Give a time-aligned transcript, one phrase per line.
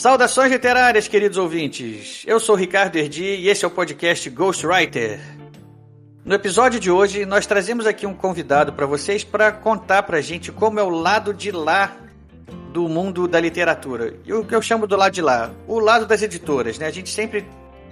[0.00, 2.24] Saudações literárias, queridos ouvintes.
[2.26, 5.20] Eu sou Ricardo Erdi e esse é o podcast Ghostwriter.
[6.24, 10.20] No episódio de hoje, nós trazemos aqui um convidado para vocês para contar para a
[10.22, 11.94] gente como é o lado de lá
[12.72, 14.14] do mundo da literatura.
[14.24, 16.86] E o que eu chamo do lado de lá, o lado das editoras, né?
[16.86, 17.44] A gente sempre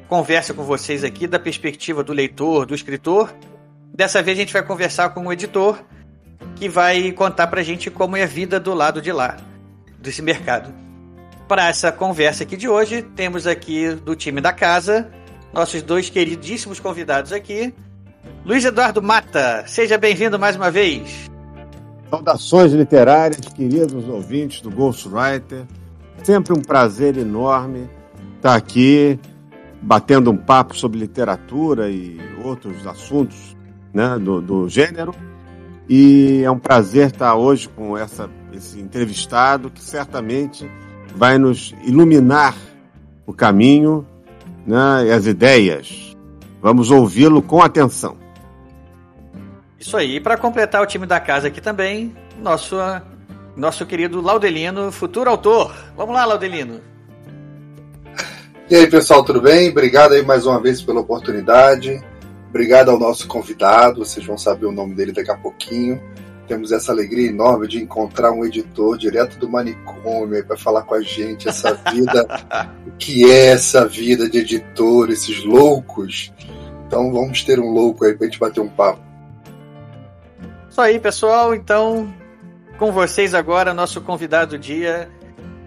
[0.08, 3.34] conversa com vocês aqui da perspectiva do leitor, do escritor.
[3.94, 5.78] Dessa vez a gente vai conversar com um editor
[6.56, 9.36] que vai contar para a gente como é a vida do lado de lá
[10.00, 10.87] desse mercado.
[11.48, 15.08] Para essa conversa aqui de hoje, temos aqui do time da casa
[15.50, 17.74] nossos dois queridíssimos convidados aqui.
[18.44, 21.30] Luiz Eduardo Mata, seja bem-vindo mais uma vez.
[22.10, 25.64] Saudações literárias, queridos ouvintes do Ghostwriter.
[26.22, 27.88] Sempre um prazer enorme
[28.36, 29.18] estar aqui
[29.80, 33.56] batendo um papo sobre literatura e outros assuntos
[33.94, 35.14] né, do, do gênero.
[35.88, 40.70] E é um prazer estar hoje com essa, esse entrevistado que certamente
[41.18, 42.56] vai nos iluminar
[43.26, 44.06] o caminho
[44.64, 46.16] né, e as ideias.
[46.62, 48.16] Vamos ouvi-lo com atenção.
[49.78, 50.16] Isso aí.
[50.16, 52.76] E para completar o time da casa aqui também, nosso,
[53.56, 55.74] nosso querido Laudelino, futuro autor.
[55.96, 56.80] Vamos lá, Laudelino.
[58.70, 59.70] E aí, pessoal, tudo bem?
[59.70, 62.00] Obrigado aí mais uma vez pela oportunidade.
[62.48, 66.00] Obrigado ao nosso convidado, vocês vão saber o nome dele daqui a pouquinho.
[66.48, 71.02] Temos essa alegria enorme de encontrar um editor direto do manicômio para falar com a
[71.02, 72.26] gente essa vida,
[72.88, 76.32] o que é essa vida de editor, esses loucos.
[76.86, 78.98] Então vamos ter um louco aí para a gente bater um papo.
[80.70, 81.54] Isso aí, pessoal.
[81.54, 82.10] Então,
[82.78, 85.10] com vocês agora, nosso convidado do dia,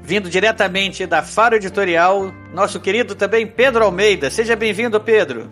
[0.02, 4.32] vindo diretamente da Faro Editorial, nosso querido também Pedro Almeida.
[4.32, 5.48] Seja bem-vindo, Pedro.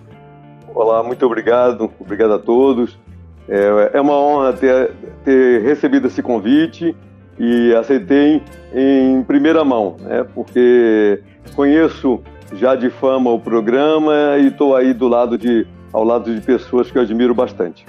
[0.74, 1.92] Olá, muito obrigado.
[2.00, 2.98] Obrigado a todos.
[3.50, 4.92] É, é uma honra ter,
[5.26, 6.96] ter recebido esse convite
[7.40, 8.44] e aceitei
[8.74, 10.26] em primeira mão, né?
[10.36, 11.22] porque
[11.56, 12.22] conheço
[12.54, 16.92] já de fama o programa e estou aí do lado de, ao lado de pessoas
[16.92, 17.86] que eu admiro bastante.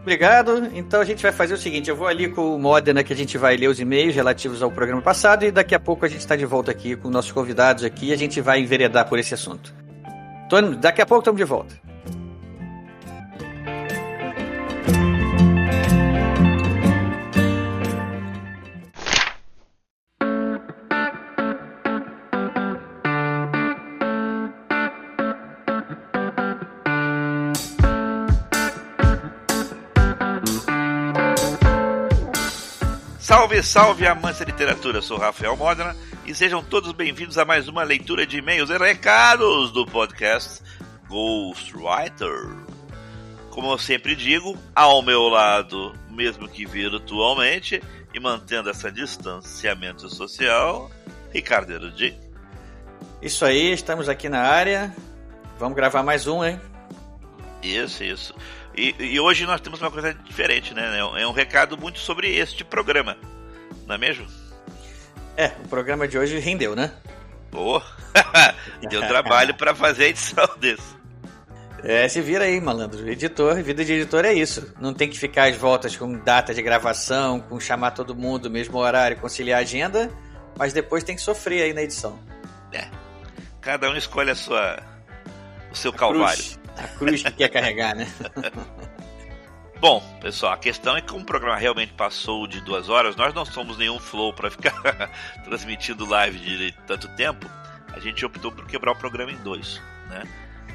[0.00, 0.68] Obrigado.
[0.74, 3.16] Então a gente vai fazer o seguinte: eu vou ali com o Modena que a
[3.16, 6.20] gente vai ler os e-mails relativos ao programa passado e daqui a pouco a gente
[6.20, 9.32] está de volta aqui com nossos convidados aqui e a gente vai enveredar por esse
[9.32, 9.74] assunto.
[10.46, 11.83] Então, daqui a pouco estamos de volta.
[33.54, 34.98] Salve, salve, amantes da literatura!
[34.98, 35.94] Eu sou Rafael Modena
[36.26, 40.60] e sejam todos bem-vindos a mais uma leitura de e-mails e recados do podcast
[41.08, 42.48] Ghostwriter.
[43.50, 47.80] Como eu sempre digo, ao meu lado, mesmo que virtualmente,
[48.12, 50.90] e mantendo esse distanciamento social,
[51.30, 52.18] Ricardo Erudi.
[53.22, 54.94] Isso aí, estamos aqui na área.
[55.58, 56.60] Vamos gravar mais um, hein?
[57.62, 58.34] Isso, isso.
[58.76, 60.98] E, e, hoje nós temos uma coisa diferente, né?
[60.98, 63.16] É um recado muito sobre este programa,
[63.86, 64.26] não é mesmo?
[65.36, 66.92] É, o programa de hoje rendeu, né?
[67.52, 67.80] Oh,
[68.88, 70.94] deu trabalho para fazer a edição desse.
[71.82, 73.06] É, se vira aí, malandro.
[73.08, 74.72] Editor, vida de editor é isso.
[74.80, 78.78] Não tem que ficar às voltas com data de gravação, com chamar todo mundo, mesmo
[78.78, 80.10] horário, conciliar a agenda,
[80.56, 82.18] mas depois tem que sofrer aí na edição.
[82.72, 82.88] É.
[83.60, 84.82] Cada um escolhe a sua,
[85.70, 86.42] o seu a calvário.
[86.42, 86.58] Cruz.
[86.76, 88.08] A cruz que quer carregar, né?
[89.84, 93.34] Bom, pessoal, a questão é que como o programa realmente passou de duas horas, nós
[93.34, 94.72] não somos nenhum flow para ficar
[95.44, 97.46] transmitindo live de tanto tempo.
[97.92, 100.22] A gente optou por quebrar o programa em dois, né?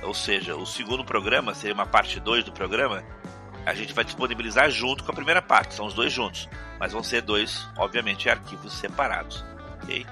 [0.04, 3.04] Ou seja, o segundo programa seria uma parte 2 do programa.
[3.66, 6.48] A gente vai disponibilizar junto com a primeira parte, são os dois juntos.
[6.80, 9.44] Mas vão ser dois, obviamente, arquivos separados.
[9.82, 10.06] Ok?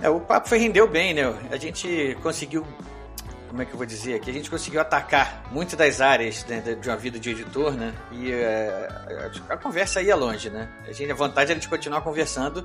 [0.00, 1.24] É, o papo foi rendeu bem, né?
[1.50, 2.64] A gente conseguiu
[3.50, 4.30] como é que eu vou dizer aqui?
[4.30, 7.92] A gente conseguiu atacar muitas das áreas né, de uma vida de editor, né?
[8.12, 8.88] E é,
[9.48, 10.68] a conversa ia longe, né?
[10.86, 12.64] A, gente, a vontade era de continuar conversando,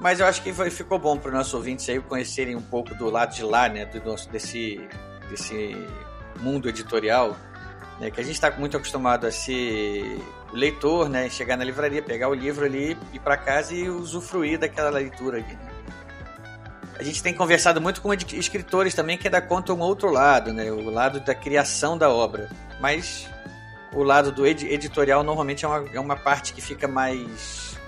[0.00, 2.94] mas eu acho que foi, ficou bom para os nossos ouvintes aí conhecerem um pouco
[2.94, 3.84] do lado de lá, né?
[3.84, 4.80] Do nosso, desse,
[5.28, 5.76] desse
[6.40, 7.36] mundo editorial,
[8.00, 8.10] né?
[8.10, 10.22] Que a gente está muito acostumado a ser
[10.54, 11.28] leitor, né?
[11.28, 15.52] Chegar na livraria, pegar o livro ali, ir para casa e usufruir daquela leitura ali.
[15.52, 15.67] Né?
[16.98, 20.70] A gente tem conversado muito com escritores também que ainda contam um outro lado, né?
[20.72, 22.50] O lado da criação da obra.
[22.80, 23.28] Mas
[23.92, 27.78] o lado do ed editorial normalmente é uma, é uma parte que fica mais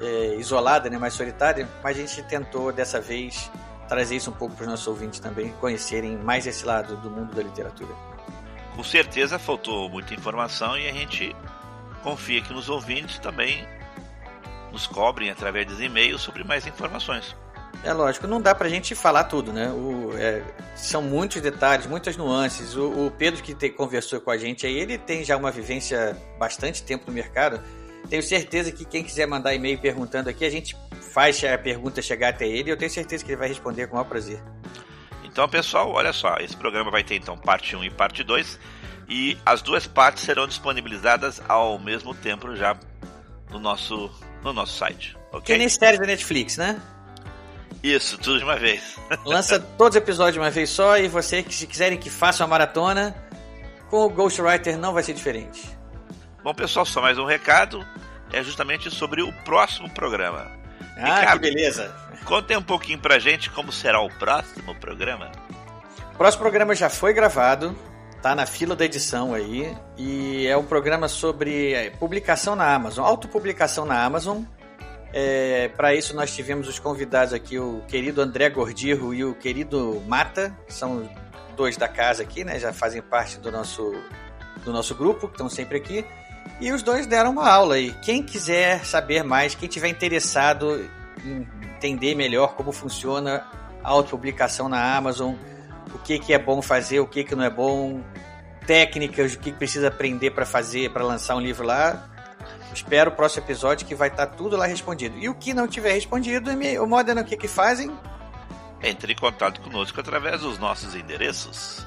[0.00, 0.98] é, isolada, né?
[0.98, 1.68] mais solitária.
[1.82, 3.48] Mas a gente tentou dessa vez
[3.88, 7.32] trazer isso um pouco para os nossos ouvintes também, conhecerem mais esse lado do mundo
[7.34, 7.94] da literatura.
[8.74, 11.34] Com certeza faltou muita informação e a gente
[12.02, 13.64] confia que nos ouvintes também
[14.72, 17.36] nos cobrem através dos e-mails sobre mais informações.
[17.82, 19.70] É lógico, não dá pra gente falar tudo, né?
[19.70, 20.42] O, é,
[20.74, 22.76] são muitos detalhes, muitas nuances.
[22.76, 26.16] O, o Pedro que te, conversou com a gente aí, ele tem já uma vivência
[26.38, 27.60] bastante tempo no mercado.
[28.08, 30.76] Tenho certeza que quem quiser mandar e-mail perguntando aqui, a gente
[31.12, 33.92] faz a pergunta chegar até ele e eu tenho certeza que ele vai responder com
[33.92, 34.42] o maior prazer.
[35.24, 38.58] Então, pessoal, olha só, esse programa vai ter então parte 1 e parte 2
[39.08, 42.78] e as duas partes serão disponibilizadas ao mesmo tempo já
[43.50, 44.10] no nosso,
[44.42, 45.16] no nosso site.
[45.32, 45.54] Okay?
[45.54, 46.80] Que nem série da Netflix, né?
[47.82, 48.96] Isso, tudo de uma vez.
[49.24, 52.44] Lança todos os episódios de uma vez só e você que se quiserem que faça
[52.44, 53.14] uma maratona,
[53.88, 55.68] com o Ghostwriter não vai ser diferente.
[56.42, 57.84] Bom, pessoal, só mais um recado.
[58.32, 60.50] É justamente sobre o próximo programa.
[60.96, 61.94] Ah, Ricardo, que beleza.
[62.24, 65.32] Conte um pouquinho pra gente como será o próximo programa.
[66.14, 67.76] O próximo programa já foi gravado,
[68.22, 73.04] tá na fila da edição aí, e é um programa sobre é, publicação na Amazon,
[73.04, 74.42] autopublicação na Amazon.
[75.12, 80.00] É, para isso nós tivemos os convidados aqui, o querido André Gordirro e o querido
[80.06, 81.08] Mata, que são
[81.56, 82.58] dois da casa aqui, né?
[82.58, 83.92] Já fazem parte do nosso,
[84.64, 86.04] do nosso grupo, que estão sempre aqui.
[86.60, 87.92] E os dois deram uma aula aí.
[88.02, 90.88] Quem quiser saber mais, quem tiver interessado
[91.24, 91.46] em
[91.76, 93.46] entender melhor como funciona
[93.82, 95.34] a autopublicação na Amazon,
[95.94, 98.00] o que, que é bom fazer, o que, que não é bom,
[98.66, 102.08] técnicas, o que precisa aprender para fazer, para lançar um livro lá.
[102.74, 105.18] Espero o próximo episódio que vai estar tá tudo lá respondido.
[105.18, 107.90] E o que não tiver respondido, o Modern o que que fazem?
[108.82, 111.86] Entre em contato conosco através dos nossos endereços.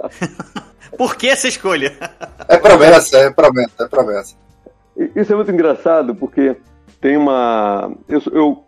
[0.97, 1.97] Por que essa escolha?
[2.49, 4.35] É promessa, é promessa, é promessa.
[5.15, 6.57] Isso é muito engraçado, porque
[6.99, 7.91] tem uma.
[8.09, 8.66] Eu, eu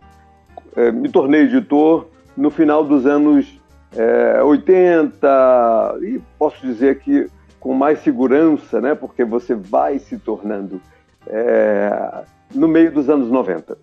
[0.76, 3.60] é, me tornei editor no final dos anos
[3.96, 10.80] é, 80 e posso dizer que com mais segurança, né, porque você vai se tornando
[11.26, 12.22] é,
[12.54, 13.76] no meio dos anos 90.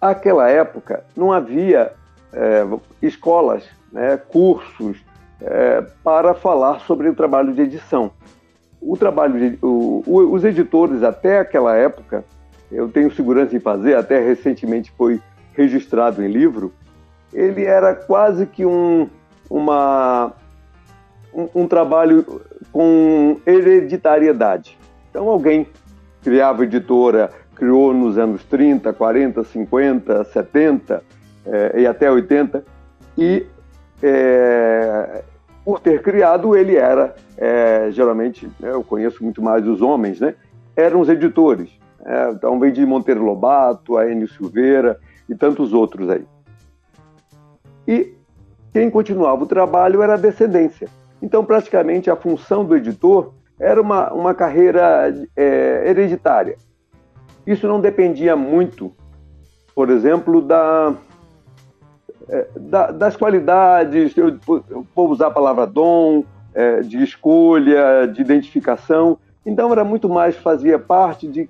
[0.00, 1.92] Aquela época não havia
[2.32, 2.66] é,
[3.02, 4.98] escolas, né, cursos
[5.40, 8.10] é, para falar sobre o trabalho de edição.
[8.80, 12.24] O trabalho de, o, os editores até aquela época
[12.72, 15.20] eu tenho segurança em fazer, até recentemente foi
[15.54, 16.72] registrado em livro,
[17.32, 19.08] ele era quase que um,
[19.48, 20.32] uma,
[21.32, 24.78] um, um trabalho com hereditariedade.
[25.10, 25.66] Então, alguém
[26.22, 31.02] criava editora, criou nos anos 30, 40, 50, 70
[31.44, 32.64] é, e até 80,
[33.18, 33.46] e
[34.02, 35.22] é,
[35.64, 40.34] por ter criado, ele era, é, geralmente, eu conheço muito mais os homens, né?
[40.74, 41.70] Eram os editores.
[42.04, 46.24] É, então vem de Monteiro Lobato, a Enio Silveira e tantos outros aí.
[47.86, 48.14] E
[48.72, 50.88] quem continuava o trabalho era a descendência.
[51.20, 56.56] Então, praticamente, a função do editor era uma, uma carreira é, hereditária.
[57.46, 58.92] Isso não dependia muito,
[59.74, 60.94] por exemplo, da,
[62.28, 68.20] é, da das qualidades, eu, eu, vou usar a palavra dom, é, de escolha, de
[68.20, 71.48] identificação Então era muito mais, fazia parte de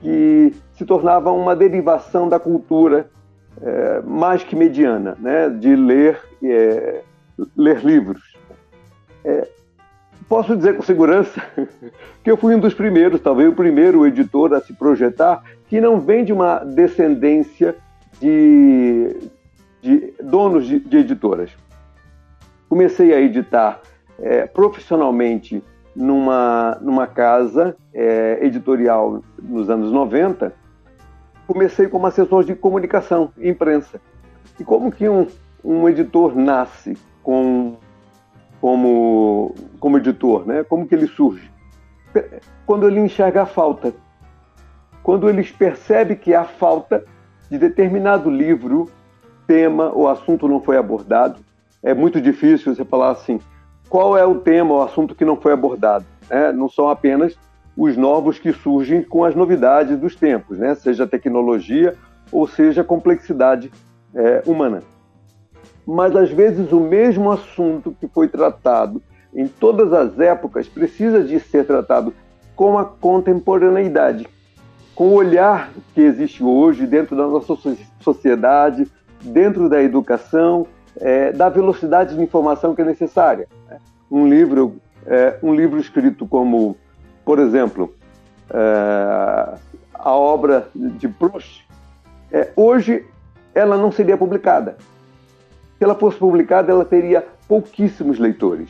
[0.00, 3.10] que se tornava uma derivação da cultura
[3.60, 7.02] é, mais que mediana, né, de ler, é,
[7.56, 8.22] ler livros.
[9.24, 9.46] É,
[10.28, 11.42] posso dizer com segurança
[12.24, 16.00] que eu fui um dos primeiros, talvez o primeiro editor a se projetar, que não
[16.00, 17.76] vem de uma descendência
[18.20, 19.16] de,
[19.82, 21.50] de donos de, de, editoras.
[22.68, 23.80] Comecei a editar
[24.18, 25.62] é, profissionalmente
[25.94, 30.52] numa, numa casa é, editorial nos anos 90.
[31.46, 34.00] Comecei como assessor de comunicação imprensa.
[34.58, 35.26] E como que um,
[35.64, 37.76] um editor nasce com
[38.60, 40.62] como, como editor, né?
[40.64, 41.50] Como que ele surge?
[42.66, 43.94] Quando ele enxerga a falta.
[45.02, 47.04] Quando ele percebe que a falta
[47.50, 48.90] de determinado livro,
[49.46, 51.40] tema ou assunto não foi abordado.
[51.82, 53.40] É muito difícil você falar assim,
[53.90, 56.06] qual é o tema ou assunto que não foi abordado.
[56.30, 56.50] Né?
[56.52, 57.36] Não são apenas
[57.76, 60.74] os novos que surgem com as novidades dos tempos, né?
[60.74, 61.94] seja tecnologia
[62.32, 63.70] ou seja complexidade
[64.14, 64.82] é, humana
[65.86, 69.02] mas às vezes o mesmo assunto que foi tratado
[69.34, 72.14] em todas as épocas precisa de ser tratado
[72.54, 74.28] com a contemporaneidade,
[74.94, 77.56] com o olhar que existe hoje dentro da nossa
[78.00, 78.86] sociedade,
[79.22, 80.66] dentro da educação,
[80.96, 83.48] é, da velocidade de informação que é necessária.
[84.10, 84.76] Um livro,
[85.06, 86.76] é, um livro escrito como,
[87.24, 87.94] por exemplo,
[88.50, 89.54] é,
[89.94, 91.66] a obra de Proust,
[92.32, 93.06] é, hoje
[93.54, 94.76] ela não seria publicada
[95.80, 98.68] se ela fosse publicada, ela teria pouquíssimos leitores,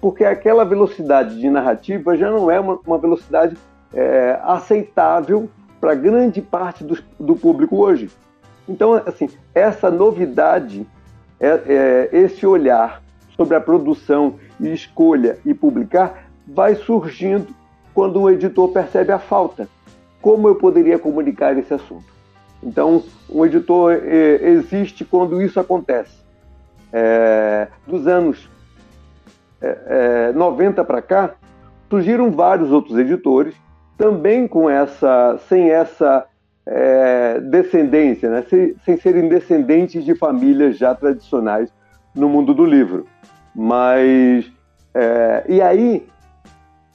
[0.00, 3.56] porque aquela velocidade de narrativa já não é uma, uma velocidade
[3.94, 5.48] é, aceitável
[5.80, 8.10] para grande parte do, do, público hoje.
[8.68, 10.84] Então, assim, essa novidade,
[11.38, 13.04] é, é, esse olhar
[13.36, 17.48] sobre a produção e escolha e publicar vai surgindo
[17.94, 19.68] quando o editor percebe a falta.
[20.20, 22.06] Como eu poderia comunicar esse assunto?
[22.62, 26.18] Então, um editor é, existe quando isso acontece
[26.92, 28.48] é, dos anos
[29.60, 31.34] é, 90 é, para cá,
[31.88, 33.54] surgiram vários outros editores,
[33.96, 36.26] também com essa, sem essa
[36.66, 38.44] é, descendência, né?
[38.48, 41.72] sem, sem serem descendentes de famílias já tradicionais
[42.14, 43.06] no mundo do livro.
[43.60, 44.48] Mas,
[44.94, 46.06] é, e aí,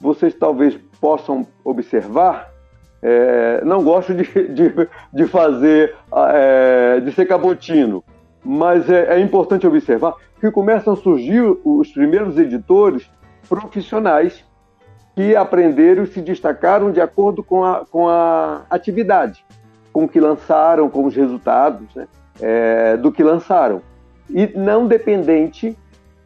[0.00, 2.54] vocês talvez possam observar
[3.02, 5.94] é, não gosto de, de, de fazer,
[6.32, 8.02] é, de ser cabotino,
[8.42, 13.10] mas é, é importante observar que começam a surgir os primeiros editores
[13.46, 14.42] profissionais
[15.14, 19.44] que aprenderam e se destacaram de acordo com a, com a atividade,
[19.92, 22.08] com o que lançaram, com os resultados né,
[22.40, 23.82] é, do que lançaram.
[24.30, 25.76] E não dependente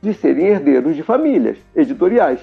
[0.00, 2.40] de serem herdeiros de famílias editoriais.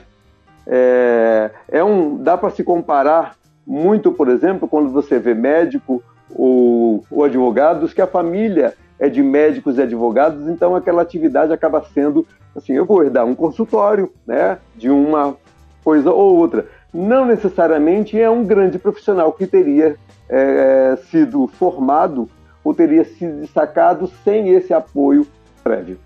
[0.67, 3.35] É, é um, dá para se comparar
[3.65, 9.21] muito, por exemplo, quando você vê médico ou, ou advogados, que a família é de
[9.21, 14.57] médicos e advogados, então aquela atividade acaba sendo assim, eu vou herdar um consultório, né,
[14.75, 15.35] de uma
[15.83, 16.67] coisa ou outra.
[16.93, 19.97] Não necessariamente é um grande profissional que teria
[20.29, 22.29] é, sido formado
[22.63, 25.27] ou teria se destacado sem esse apoio
[25.63, 26.00] prévio.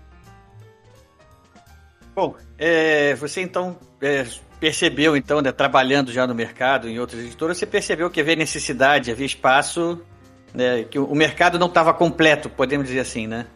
[2.20, 4.26] Bom, é, você então é,
[4.60, 9.10] percebeu, então, né, trabalhando já no mercado, em outras editoras, você percebeu que havia necessidade,
[9.10, 9.98] havia espaço
[10.52, 13.46] né, que o mercado não estava completo, podemos dizer assim, né?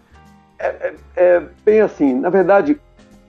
[0.58, 2.14] É, é, é, bem assim.
[2.14, 2.80] Na verdade,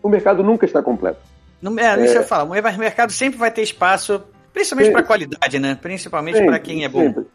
[0.01, 1.19] o mercado nunca está completo.
[1.61, 2.17] Não, é, deixa é...
[2.19, 2.45] eu falar.
[2.45, 4.23] O mercado sempre vai ter espaço,
[4.53, 5.77] principalmente para qualidade, né?
[5.81, 7.01] Principalmente para quem é bom.
[7.01, 7.25] Sempre.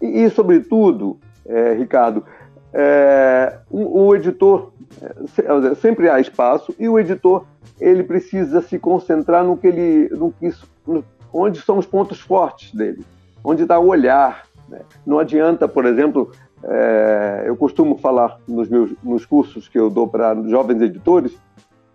[0.00, 2.24] E, e sobretudo, é, Ricardo,
[2.72, 4.72] é, o, o, editor
[5.80, 7.44] sempre há espaço e o editor
[7.80, 10.52] ele precisa se concentrar no que ele, no que,
[10.86, 13.04] no, onde são os pontos fortes dele,
[13.44, 14.80] onde está o olhar, né?
[15.06, 16.30] Não adianta, por exemplo,
[16.64, 21.36] é, eu costumo falar nos meus nos cursos que eu dou para jovens editores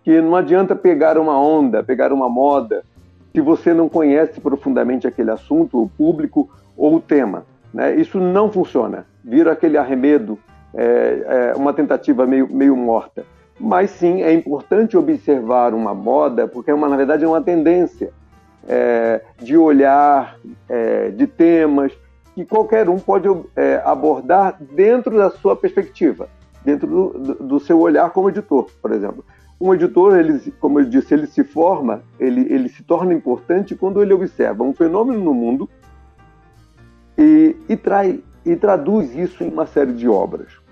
[0.02, 2.84] que não adianta pegar uma onda, pegar uma moda,
[3.32, 7.44] se você não conhece profundamente aquele assunto, o público ou o tema.
[7.72, 7.96] Né?
[7.96, 9.06] Isso não funciona.
[9.24, 10.38] Vira aquele arremedo,
[10.74, 13.24] é, é uma tentativa meio, meio morta.
[13.58, 18.12] Mas sim, é importante observar uma moda, porque é uma, na verdade é uma tendência
[18.68, 20.36] é, de olhar,
[20.68, 21.92] é, de temas,
[22.34, 26.28] que qualquer um pode é, abordar dentro da sua perspectiva,
[26.64, 29.24] dentro do, do, seu olhar como editor, por exemplo.
[29.60, 34.02] Um editor, ele, como eu disse, ele se forma, ele, ele se torna importante quando
[34.02, 35.70] ele observa um fenômeno no mundo
[37.16, 40.63] e, e, trai, e traduz isso em uma série de obras.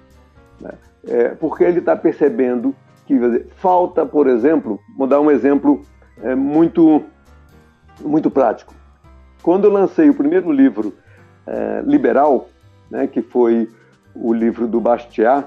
[0.63, 0.73] Né?
[1.07, 5.83] É, porque ele está percebendo que dizer, falta, por exemplo, vou dar um exemplo
[6.23, 7.03] é, muito,
[8.01, 8.73] muito prático
[9.43, 10.95] quando eu lancei o primeiro livro
[11.47, 12.49] é, liberal,
[12.89, 13.69] né, que foi
[14.15, 15.47] o livro do Bastiat,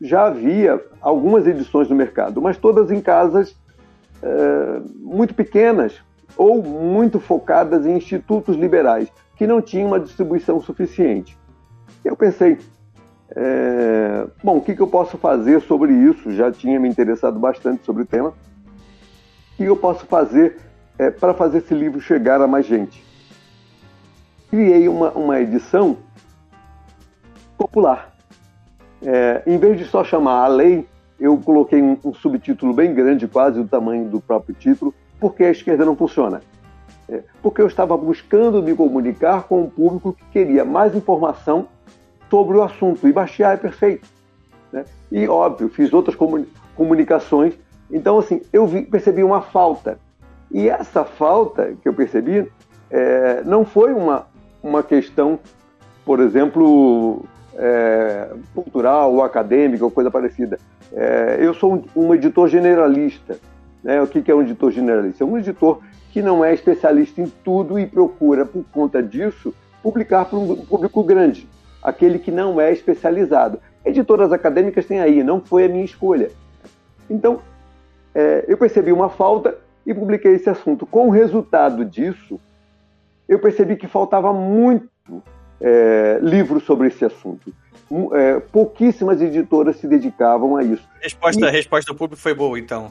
[0.00, 3.56] já havia algumas edições no mercado, mas todas em casas
[4.22, 6.02] é, muito pequenas
[6.36, 11.38] ou muito focadas em institutos liberais, que não tinham uma distribuição suficiente.
[12.04, 12.58] Eu pensei,
[13.34, 16.30] é, bom, o que, que, eu posso fazer sobre isso?
[16.32, 18.28] Já tinha me interessado bastante sobre o tema.
[18.28, 20.58] O que eu posso fazer
[20.98, 23.04] é, para fazer esse livro chegar a mais gente?
[24.48, 25.96] Criei uma, uma edição
[27.58, 28.14] popular.
[29.02, 30.86] É, em vez de só chamar a lei,
[31.18, 35.50] eu coloquei um, um, subtítulo bem grande, quase o tamanho do próprio título, porque a
[35.50, 36.42] esquerda não funciona.
[37.08, 41.68] É, porque eu estava buscando me comunicar com um público que queria mais informação
[42.30, 43.06] sobre o assunto.
[43.06, 44.08] E Bastiat é perfeito.
[44.72, 44.84] Né?
[45.10, 46.16] E, óbvio, fiz outras
[46.74, 47.54] comunicações.
[47.90, 49.98] Então, assim, eu vi, percebi uma falta.
[50.50, 52.50] E essa falta que eu percebi
[52.90, 54.26] é, não foi uma,
[54.62, 55.38] uma questão,
[56.04, 60.58] por exemplo, é, cultural ou acadêmica ou coisa parecida.
[60.92, 63.38] É, eu sou um, um editor generalista.
[63.82, 64.00] Né?
[64.02, 65.24] O que, que é um editor generalista?
[65.24, 65.80] É um editor
[66.12, 71.02] que não é especialista em tudo e procura, por conta disso, publicar para um público
[71.04, 71.46] grande,
[71.86, 73.60] aquele que não é especializado.
[73.84, 76.32] Editoras acadêmicas têm aí, não foi a minha escolha.
[77.08, 77.40] Então,
[78.12, 80.84] é, eu percebi uma falta e publiquei esse assunto.
[80.84, 82.40] Com o resultado disso,
[83.28, 84.90] eu percebi que faltava muito
[85.60, 87.52] é, livros sobre esse assunto.
[88.14, 90.88] É, pouquíssimas editoras se dedicavam a isso.
[91.00, 91.48] Resposta, e...
[91.48, 92.90] A resposta do público foi boa, então.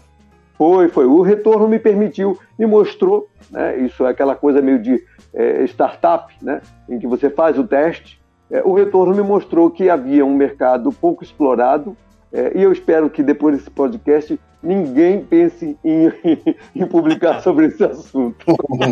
[0.58, 1.06] Foi, foi.
[1.06, 6.34] O retorno me permitiu, me mostrou, né, isso é aquela coisa meio de é, startup,
[6.42, 8.24] né, em que você faz o teste.
[8.50, 11.98] É, o retorno me mostrou que havia um mercado pouco explorado
[12.32, 16.12] é, e eu espero que depois desse podcast ninguém pense em,
[16.76, 18.46] em publicar sobre esse assunto.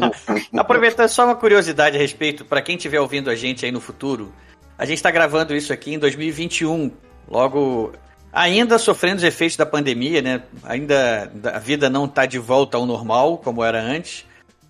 [0.55, 4.31] Aproveitando só uma curiosidade a respeito, para quem estiver ouvindo a gente aí no futuro,
[4.77, 6.92] a gente está gravando isso aqui em 2021,
[7.27, 7.92] logo
[8.31, 10.44] ainda sofrendo os efeitos da pandemia, né?
[10.63, 14.25] Ainda a vida não está de volta ao normal como era antes,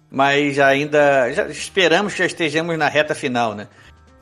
[0.10, 3.68] mas ainda já esperamos que já estejamos na reta final, né?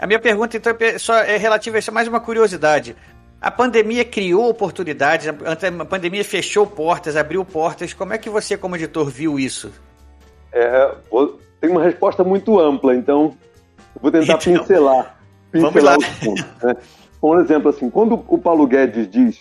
[0.01, 2.95] A minha pergunta então é só é relativa a isso, mais uma curiosidade.
[3.39, 7.93] A pandemia criou oportunidades, a pandemia fechou portas, abriu portas.
[7.93, 9.71] Como é que você, como editor, viu isso?
[10.51, 10.95] É,
[11.59, 13.37] tem uma resposta muito ampla, então
[14.01, 15.17] vou tentar então, pincelar,
[15.51, 16.45] pincelar os pontos.
[16.63, 16.75] Né?
[17.21, 19.39] Por exemplo, assim, quando o Paulo Guedes diz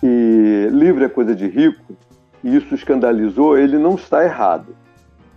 [0.00, 1.94] que livre é coisa de rico,
[2.42, 4.74] e isso escandalizou, ele não está errado.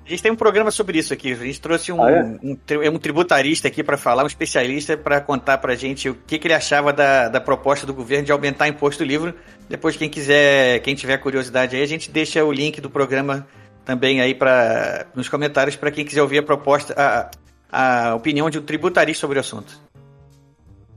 [0.05, 1.31] A gente tem um programa sobre isso aqui.
[1.31, 2.23] A gente trouxe um, ah, é?
[2.43, 2.57] um,
[2.95, 6.47] um, tributarista aqui para falar, um especialista para contar para a gente o que, que,
[6.47, 9.33] ele achava da, da proposta do governo de aumentar o imposto livre.
[9.69, 13.47] Depois, quem quiser, quem tiver curiosidade aí, a gente deixa o link do programa
[13.85, 18.59] também aí para nos comentários para quem quiser ouvir a proposta, a, a opinião de
[18.59, 19.81] um tributarista sobre o assunto.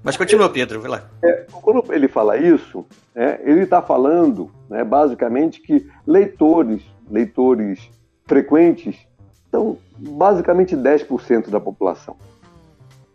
[0.02, 1.04] Mas continua, Pedro, vai lá.
[1.22, 7.90] É, quando ele fala isso, é, ele está falando, né, basicamente, que leitores, leitores
[8.26, 9.06] frequentes
[9.50, 12.16] são basicamente 10% da população.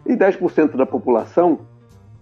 [0.06, 1.60] E 10% da população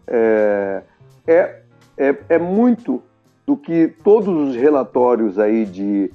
[0.06, 0.82] é,
[1.26, 1.62] é,
[1.98, 3.02] é, é, muito
[3.46, 6.12] do que todos os relatórios aí de,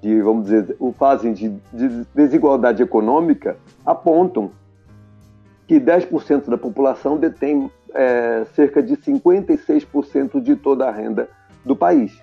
[0.00, 4.50] de vamos dizer, fazem de, de desigualdade econômica apontam
[5.66, 11.28] que 10% da população detém é, cerca de 56% de toda a renda
[11.64, 12.18] do país.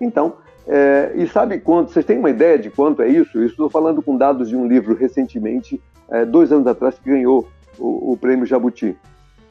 [0.00, 0.34] Então,
[0.66, 1.90] é, e sabe quanto?
[1.90, 3.38] Vocês têm uma ideia de quanto é isso?
[3.38, 7.48] Eu estou falando com dados de um livro recentemente, é, dois anos atrás, que ganhou
[7.78, 8.96] o, o prêmio Jabuti.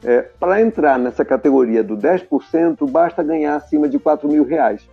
[0.02, 4.88] É, Para entrar nessa categoria do 10%, basta ganhar acima de 4 mil reais.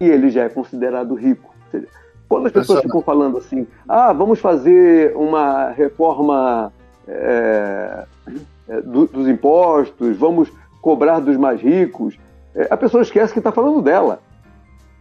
[0.00, 1.52] E ele já é considerado rico.
[1.70, 1.88] Seja,
[2.28, 6.72] quando as pessoas ficam falando assim, ah, vamos fazer uma reforma
[7.08, 8.04] é,
[8.68, 10.50] é, do, dos impostos, vamos
[10.80, 12.18] cobrar dos mais ricos,
[12.54, 14.20] é, a pessoa esquece que está falando dela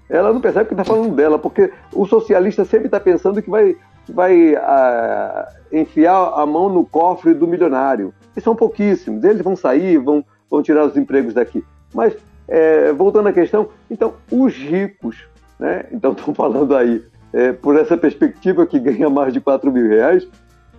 [0.09, 3.75] ela não percebe que está falando dela, porque o socialista sempre está pensando que vai,
[4.07, 8.13] vai ah, enfiar a mão no cofre do milionário.
[8.35, 9.23] E são pouquíssimos.
[9.23, 11.63] Eles vão sair, vão, vão tirar os empregos daqui.
[11.93, 12.15] Mas,
[12.47, 15.27] é, voltando à questão, então, os ricos,
[15.59, 15.85] né?
[15.91, 20.27] Então, estão falando aí, é, por essa perspectiva que ganha mais de 4 mil reais,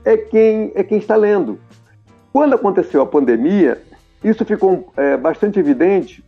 [0.04, 1.58] é quem, é quem está lendo.
[2.32, 3.82] Quando aconteceu a pandemia,
[4.24, 6.24] isso ficou é, bastante evidente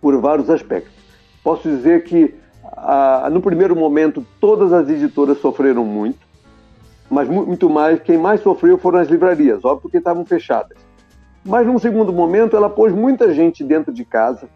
[0.00, 1.01] por vários aspectos.
[1.42, 6.20] Posso dizer que, ah, no primeiro momento, todas as editoras sofreram muito,
[7.10, 10.78] mas muito mais, quem mais sofreu foram as livrarias, óbvio que estavam fechadas.
[11.44, 14.48] Mas, num segundo momento, ela pôs muita gente dentro de casa,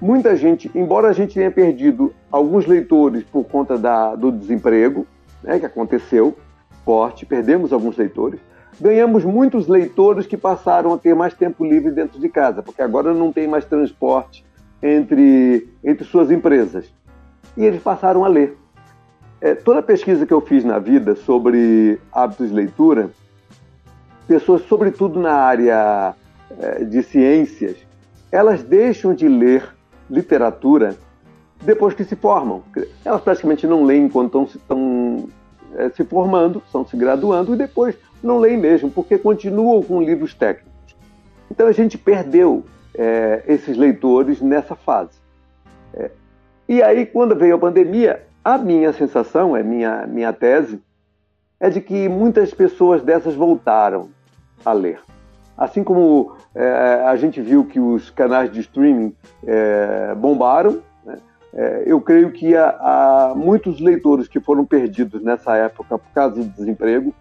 [0.00, 5.06] muita gente, embora a gente tenha perdido alguns leitores por conta da, do desemprego,
[5.42, 6.36] né, que aconteceu,
[6.82, 8.40] transporte, perdemos alguns leitores.
[8.80, 13.14] Ganhamos muitos leitores que passaram a ter mais tempo livre dentro de casa, porque agora
[13.14, 14.44] não tem mais transporte
[14.82, 16.92] entre, entre suas empresas.
[17.56, 18.56] E eles passaram a ler.
[19.40, 23.10] É, toda pesquisa que eu fiz na vida sobre hábitos de leitura,
[24.26, 26.14] pessoas, sobretudo na área
[26.58, 27.76] é, de ciências,
[28.30, 29.68] elas deixam de ler
[30.08, 30.96] literatura
[31.62, 32.62] depois que se formam.
[33.04, 35.28] Elas praticamente não leem enquanto estão
[35.76, 40.34] é, se formando, estão se graduando, e depois não leem mesmo, porque continuam com livros
[40.34, 40.72] técnicos.
[41.50, 45.20] Então a gente perdeu é, esses leitores nessa fase.
[45.94, 46.10] É,
[46.68, 50.80] e aí, quando veio a pandemia, a minha sensação, é minha, minha tese,
[51.60, 54.08] é de que muitas pessoas dessas voltaram
[54.64, 55.00] a ler.
[55.56, 59.14] Assim como é, a gente viu que os canais de streaming
[59.46, 61.18] é, bombaram, né?
[61.54, 66.42] é, eu creio que há, há, muitos leitores que foram perdidos nessa época por causa
[66.42, 67.14] de desemprego.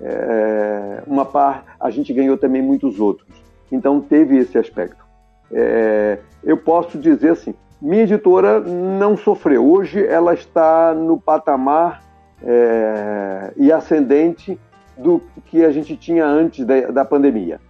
[0.00, 3.28] É, uma parte, a gente ganhou também muitos outros.
[3.72, 5.09] Então teve esse aspecto.
[5.52, 9.66] É, eu posso dizer assim, minha editora não sofreu.
[9.66, 12.02] Hoje ela está no patamar
[12.42, 14.58] é, e ascendente
[14.96, 17.60] do que a gente tinha antes da, da pandemia.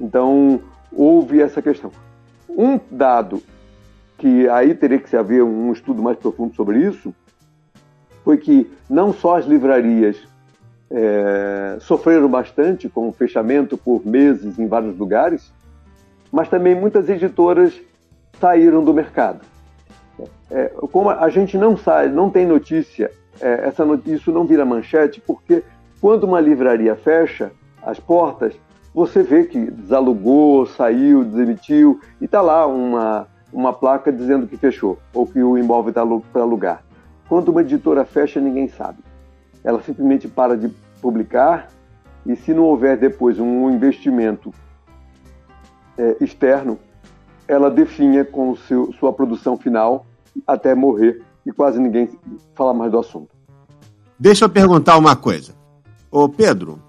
[0.00, 0.60] Então,
[0.92, 1.90] houve essa questão.
[2.48, 3.42] Um dado
[4.18, 7.14] que aí teria que se haver um estudo mais profundo sobre isso
[8.24, 10.16] foi que não só as livrarias
[10.90, 15.52] é, sofreram bastante com o fechamento por meses em vários lugares,
[16.32, 17.78] mas também muitas editoras
[18.40, 19.40] saíram do mercado.
[20.50, 24.64] É, como a gente não sai, não tem notícia, é, essa notícia, isso não vira
[24.64, 25.62] manchete, porque
[26.00, 28.54] quando uma livraria fecha as portas,
[28.94, 34.98] você vê que desalugou, saiu, desemitiu, e está lá uma, uma placa dizendo que fechou,
[35.12, 36.82] ou que o imóvel está para alugar.
[37.28, 38.98] Quando uma editora fecha, ninguém sabe.
[39.64, 40.68] Ela simplesmente para de
[41.00, 41.68] publicar,
[42.26, 44.52] e se não houver depois um investimento
[46.02, 46.78] é, externo,
[47.46, 50.04] ela definha com seu, sua produção final
[50.46, 52.08] até morrer e quase ninguém
[52.54, 53.28] fala mais do assunto.
[54.18, 55.52] Deixa eu perguntar uma coisa.
[56.10, 56.80] Ô Pedro,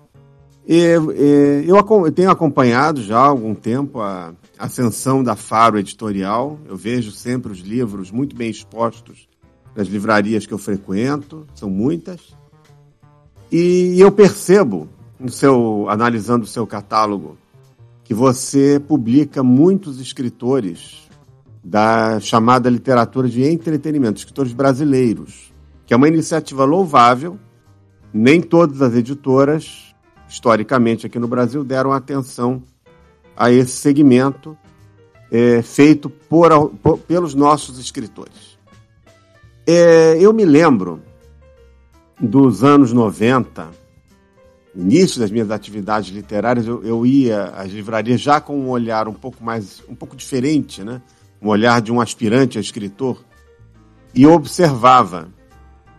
[0.68, 6.58] eu, eu tenho acompanhado já há algum tempo a ascensão da Faro Editorial.
[6.68, 9.28] Eu vejo sempre os livros muito bem expostos
[9.76, 12.36] nas livrarias que eu frequento, são muitas.
[13.52, 14.88] E eu percebo,
[15.20, 17.38] no seu, analisando o seu catálogo,
[18.04, 21.10] que você publica muitos escritores
[21.64, 25.54] da chamada literatura de entretenimento, escritores brasileiros,
[25.86, 27.40] que é uma iniciativa louvável.
[28.14, 29.96] Nem todas as editoras,
[30.28, 32.62] historicamente aqui no Brasil, deram atenção
[33.36, 34.58] a esse segmento
[35.32, 38.60] é, feito por, por, pelos nossos escritores.
[39.66, 41.02] É, eu me lembro
[42.20, 43.70] dos anos 90,
[44.76, 49.14] início das minhas atividades literárias, eu, eu ia às livrarias já com um olhar um
[49.14, 51.02] pouco mais, um pouco diferente, né?
[51.42, 53.24] um olhar de um aspirante a escritor,
[54.16, 55.28] e eu observava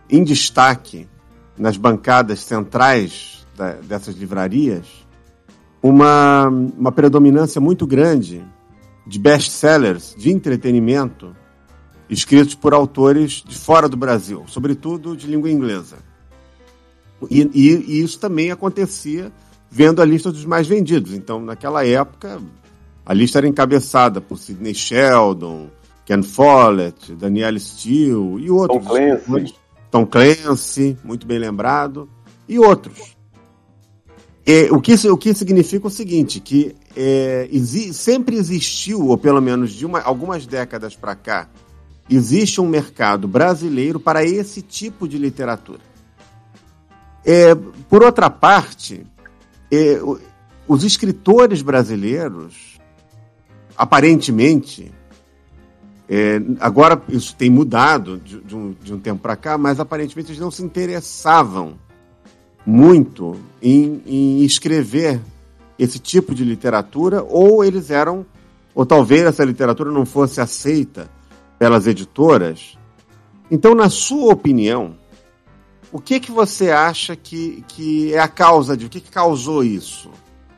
[0.09, 1.07] em destaque
[1.57, 4.85] nas bancadas centrais da, dessas livrarias
[5.81, 8.43] uma, uma predominância muito grande
[9.05, 11.35] de best-sellers de entretenimento
[12.09, 15.97] escritos por autores de fora do Brasil, sobretudo de língua inglesa.
[17.29, 19.31] E, e, e, isso também acontecia
[19.69, 21.13] vendo a lista dos mais vendidos.
[21.13, 22.41] Então, naquela época,
[23.05, 25.69] a lista era encabeçada por Sidney Sheldon,
[26.05, 28.83] Ken Follett, Daniel Steele e outros.
[28.83, 29.55] Tom Clancy.
[29.91, 32.09] Tom Clancy, muito bem lembrado,
[32.47, 33.15] e outros.
[34.45, 39.41] E, o, que, o que significa o seguinte, que é, exi sempre existiu, ou pelo
[39.41, 41.49] menos de uma, algumas décadas para cá,
[42.07, 45.79] existe um mercado brasileiro para esse tipo de literatura.
[47.25, 47.55] É,
[47.89, 49.05] por outra parte,
[49.71, 49.99] é,
[50.67, 52.79] os escritores brasileiros,
[53.75, 54.91] aparentemente,
[56.07, 60.29] é, agora isso tem mudado de, de, um, de um, tempo para cá, mas aparentemente
[60.29, 61.73] eles não se interessavam
[62.63, 65.19] muito em, em, escrever
[65.79, 68.25] esse tipo de literatura, ou eles eram,
[68.73, 71.09] ou talvez essa literatura não fosse aceita
[71.57, 72.77] pelas editoras.
[73.49, 74.95] Então, na sua opinião,
[75.95, 79.63] o que que você acha que, que é a causa de o que, que causou
[79.63, 80.11] isso?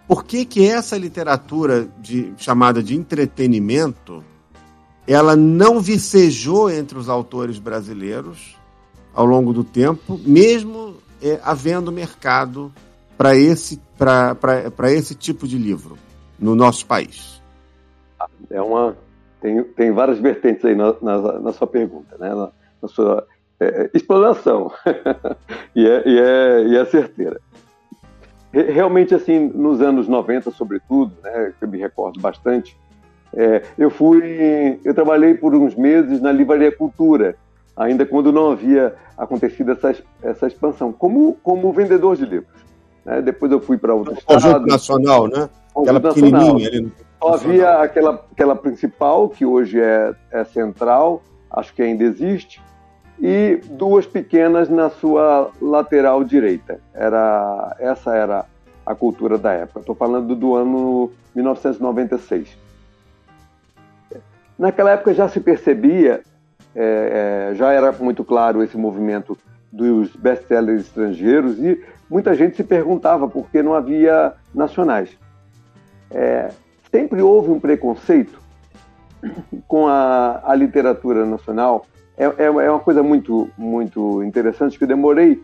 [0.07, 4.23] Por que que essa literatura de, chamada de entretenimento
[5.05, 8.57] ela não vicejou entre os autores brasileiros
[9.13, 12.73] ao longo do tempo, mesmo é, havendo mercado
[13.15, 13.79] para esse,
[14.89, 15.99] esse tipo de livro
[16.39, 17.39] no nosso país?
[18.49, 18.97] É uma
[19.39, 22.29] tem, tem várias vertentes aí na, na, na sua pergunta, né?
[22.29, 22.49] Na,
[22.81, 23.27] na sua,
[23.59, 24.71] é exploração.
[25.75, 27.39] e, é, e, é, e é certeira.
[28.51, 32.77] Realmente, assim, nos anos 90, sobretudo, né, que eu me recordo bastante,
[33.33, 37.35] é, eu fui, eu trabalhei por uns meses na Livraria Cultura,
[37.75, 42.65] ainda quando não havia acontecido essa, essa expansão, como, como vendedor de livros.
[43.05, 43.21] Né?
[43.21, 44.43] Depois eu fui para outros estados.
[44.43, 45.49] Conjunto Nacional, né?
[45.75, 46.91] Aquela pequenininha ali.
[47.21, 52.61] Só havia aquela, aquela principal, que hoje é, é central, acho que ainda existe,
[53.19, 56.79] e duas pequenas na sua lateral direita.
[56.93, 58.45] Era essa era
[58.85, 59.79] a cultura da época.
[59.79, 62.57] Estou falando do ano 1996.
[64.57, 66.21] Naquela época já se percebia,
[66.75, 69.37] é, é, já era muito claro esse movimento
[69.71, 75.09] dos best-sellers estrangeiros e muita gente se perguntava por que não havia nacionais.
[76.09, 76.49] É,
[76.89, 78.39] sempre houve um preconceito
[79.67, 81.85] com a, a literatura nacional
[82.17, 85.41] é, é, é uma coisa muito, muito interessante que eu demorei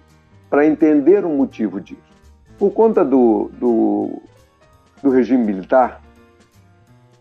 [0.49, 2.01] para entender o motivo disso.
[2.57, 4.21] Por conta do, do,
[5.01, 6.01] do regime militar,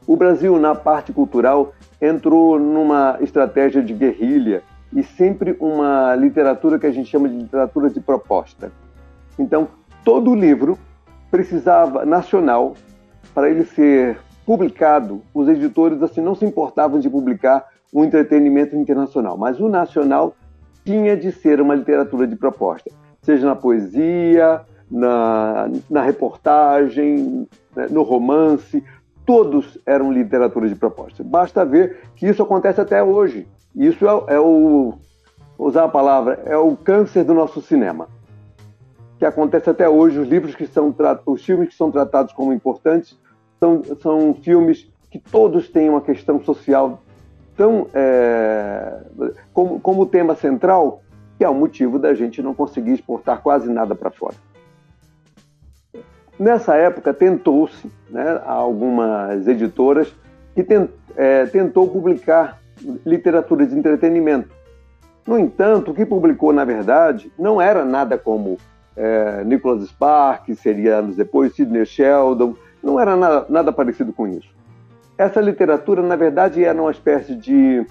[0.07, 4.63] o Brasil, na parte cultural, entrou numa estratégia de guerrilha
[4.93, 8.73] e sempre uma literatura que a gente chama de literatura de proposta.
[9.39, 9.69] Então,
[10.05, 10.79] todo livro
[11.31, 12.75] precisava, nacional,
[13.35, 19.37] para ele ser publicado, os editores assim não se importavam de publicar o entretenimento internacional,
[19.37, 20.35] mas o nacional
[20.85, 28.03] tinha de ser uma literatura de proposta, seja na poesia, na, na reportagem, né, no
[28.03, 28.83] romance,
[29.25, 31.23] todos eram literatura de proposta.
[31.23, 33.47] Basta ver que isso acontece até hoje.
[33.75, 34.95] Isso é, é o,
[35.59, 38.09] usar a palavra, é o câncer do nosso cinema.
[39.19, 43.19] Que acontece até hoje, os livros que são, os filmes que são tratados como importantes
[43.61, 47.01] são, são filmes que todos têm uma questão social
[47.57, 49.01] tão é,
[49.53, 51.03] como, como tema central,
[51.39, 54.37] que é o motivo da gente não conseguir exportar quase nada para fora.
[56.39, 60.13] Nessa época tentou-se, né, algumas editoras
[60.55, 62.61] que tent, é, tentou publicar
[63.07, 64.49] literatura de entretenimento.
[65.27, 68.59] No entanto, o que publicou na verdade não era nada como
[68.97, 74.49] é, Nicholas Spark, seria anos depois Sidney Sheldon, não era nada, nada parecido com isso.
[75.17, 77.87] Essa literatura, na verdade, era uma espécie de.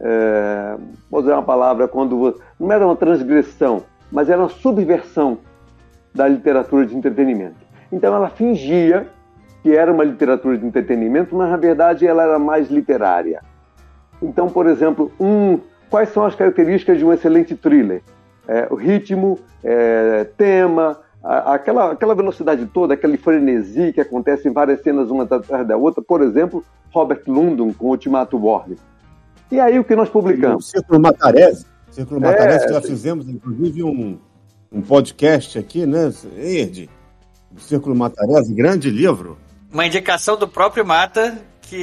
[0.00, 0.76] É,
[1.10, 2.40] vou usar uma palavra quando.
[2.58, 5.38] Não era uma transgressão, mas era uma subversão
[6.14, 7.56] da literatura de entretenimento.
[7.90, 9.06] Então ela fingia
[9.62, 13.42] que era uma literatura de entretenimento, mas na verdade ela era mais literária.
[14.20, 15.58] Então, por exemplo, um,
[15.88, 18.02] quais são as características de um excelente thriller?
[18.46, 24.82] É, o ritmo, é, tema, aquela, aquela velocidade toda, aquele frenesi que acontece em várias
[24.82, 28.76] cenas uma atrás da outra, por exemplo, Robert Lundon com Ultimato Borne.
[29.50, 30.66] E aí o que nós publicamos?
[30.66, 34.18] O Círculo Matarese, Círculo Matarese, é, que já fizemos, inclusive, um,
[34.72, 36.88] um podcast aqui, né, Ed?
[37.54, 39.36] O Círculo Matarese, grande livro.
[39.70, 41.76] Uma indicação do próprio Mata, que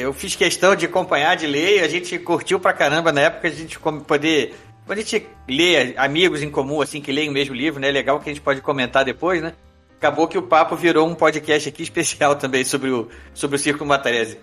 [0.00, 3.48] eu fiz questão de acompanhar, de ler, e a gente curtiu pra caramba na época,
[3.48, 4.54] a gente poder
[4.88, 7.90] quando a gente lê amigos em comum, assim, que leem o mesmo livro, né?
[7.90, 9.52] É legal que a gente pode comentar depois, né?
[9.98, 13.86] Acabou que o papo virou um podcast aqui especial também sobre o, sobre o Círculo
[13.86, 14.38] Matarese.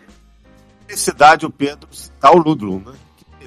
[0.85, 2.79] Felicidade o Pedro citar o Ludlum,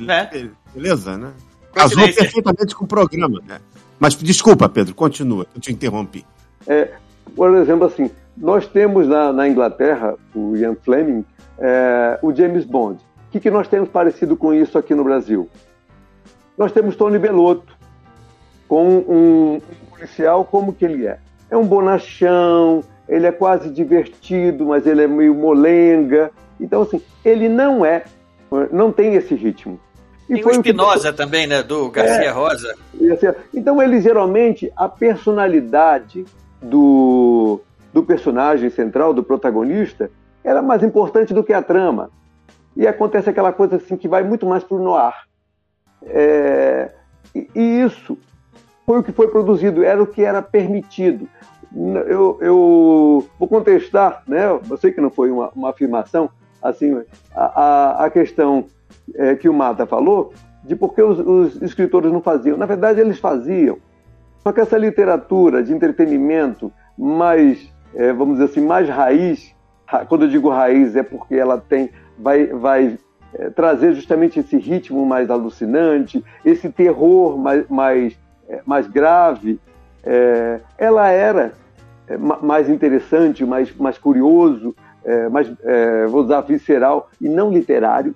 [0.00, 0.28] né?
[0.32, 0.48] É.
[0.74, 1.32] Beleza, né?
[1.72, 3.60] Casou perfeitamente com o programa, né?
[4.00, 6.26] Mas desculpa, Pedro, continua, eu te interrompi.
[6.66, 6.94] É,
[7.36, 11.24] por exemplo, assim, nós temos na, na Inglaterra, o Ian Fleming,
[11.60, 12.98] é, o James Bond.
[13.28, 15.48] O que, que nós temos parecido com isso aqui no Brasil?
[16.58, 17.78] Nós temos Tony Belotto,
[18.66, 21.18] com um, policial como que ele é.
[21.48, 26.30] É um bonachão, ele é quase divertido, mas ele é meio molenga.
[26.60, 28.04] Então, assim, ele não é,
[28.72, 29.78] não tem esse ritmo.
[30.28, 31.16] E tem o Espinosa que...
[31.16, 32.74] também, né, do Garcia é, Rosa.
[33.54, 36.26] Então, ele geralmente, a personalidade
[36.60, 37.60] do,
[37.92, 40.10] do personagem central, do protagonista,
[40.44, 42.10] era mais importante do que a trama.
[42.76, 45.27] E acontece aquela coisa assim que vai muito mais para o noir.
[46.04, 46.90] É,
[47.34, 48.18] e, e isso
[48.86, 51.28] foi o que foi produzido, era o que era permitido.
[51.74, 54.46] Eu, eu vou contestar, né?
[54.48, 56.30] Eu sei que não foi uma, uma afirmação,
[56.62, 57.02] assim,
[57.34, 58.64] a, a questão
[59.14, 60.32] é, que o Mata falou
[60.64, 62.56] de por que os, os, escritores não faziam.
[62.56, 63.78] Na verdade, eles faziam.
[64.42, 69.54] Só que essa literatura de entretenimento mais, é, vamos dizer assim, mais raiz,
[70.08, 72.98] quando eu digo raiz é porque ela tem, vai, vai
[73.34, 79.60] é, trazer justamente esse ritmo mais alucinante, esse terror mais, mais, é, mais grave,
[80.02, 81.52] é, ela era
[82.06, 88.14] é, mais interessante, mais, mais curioso, é, mais, é, vou usar visceral e não literário.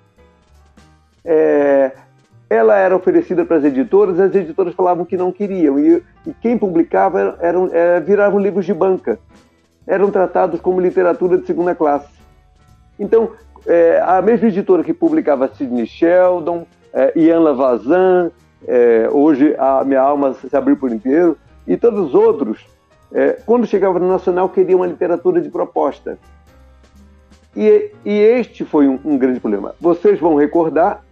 [2.49, 6.57] ela era oferecida para as editoras, as editoras falavam que não queriam, e, e quem
[6.57, 7.69] publicava eram,
[8.05, 9.19] viravam livros de banca.
[9.85, 12.11] Eram tratados como literatura de segunda classe.
[12.99, 13.31] Então,
[13.65, 18.31] é, a mesma editora que publicava Sidney Sheldon, é, Ian Lavazan,
[18.67, 22.65] é, hoje a minha alma se abriu por inteiro, e todos os outros,
[23.11, 26.17] é, quando chegava no Nacional, queriam uma literatura de proposta.
[27.55, 29.75] E, e este foi um, um, grande problema.
[29.79, 31.03] Vocês vão recordar,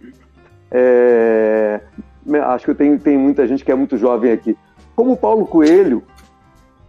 [0.70, 1.80] é,
[2.46, 4.56] acho que tem, tem muita gente que é muito jovem aqui,
[4.94, 6.02] como Paulo Coelho,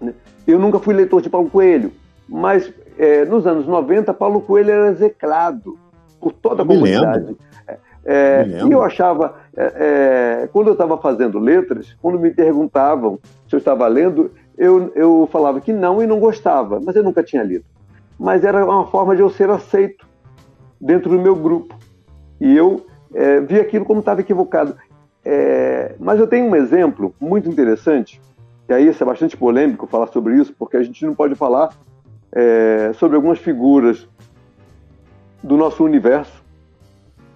[0.01, 0.13] né,
[0.45, 1.91] eu nunca fui leitor de Paulo Coelho,
[2.27, 5.77] mas é, nos anos 90, Paulo Coelho era execrado
[6.19, 7.35] por toda a comunidade.
[7.67, 13.19] É, é e eu achava, é, é, quando eu estava fazendo letras, quando me perguntavam
[13.47, 17.23] se eu estava lendo, eu, eu falava que não e não gostava, mas eu nunca
[17.23, 17.65] tinha lido.
[18.19, 20.05] Mas era uma forma de eu ser aceito
[20.79, 21.75] dentro do meu grupo.
[22.39, 24.75] E eu é, vi aquilo como estava equivocado.
[25.25, 28.21] É, mas eu tenho um exemplo muito interessante,
[28.67, 31.69] e aí isso é bastante polêmico falar sobre isso, porque a gente não pode falar
[32.33, 34.07] é, sobre algumas figuras
[35.41, 36.43] do nosso universo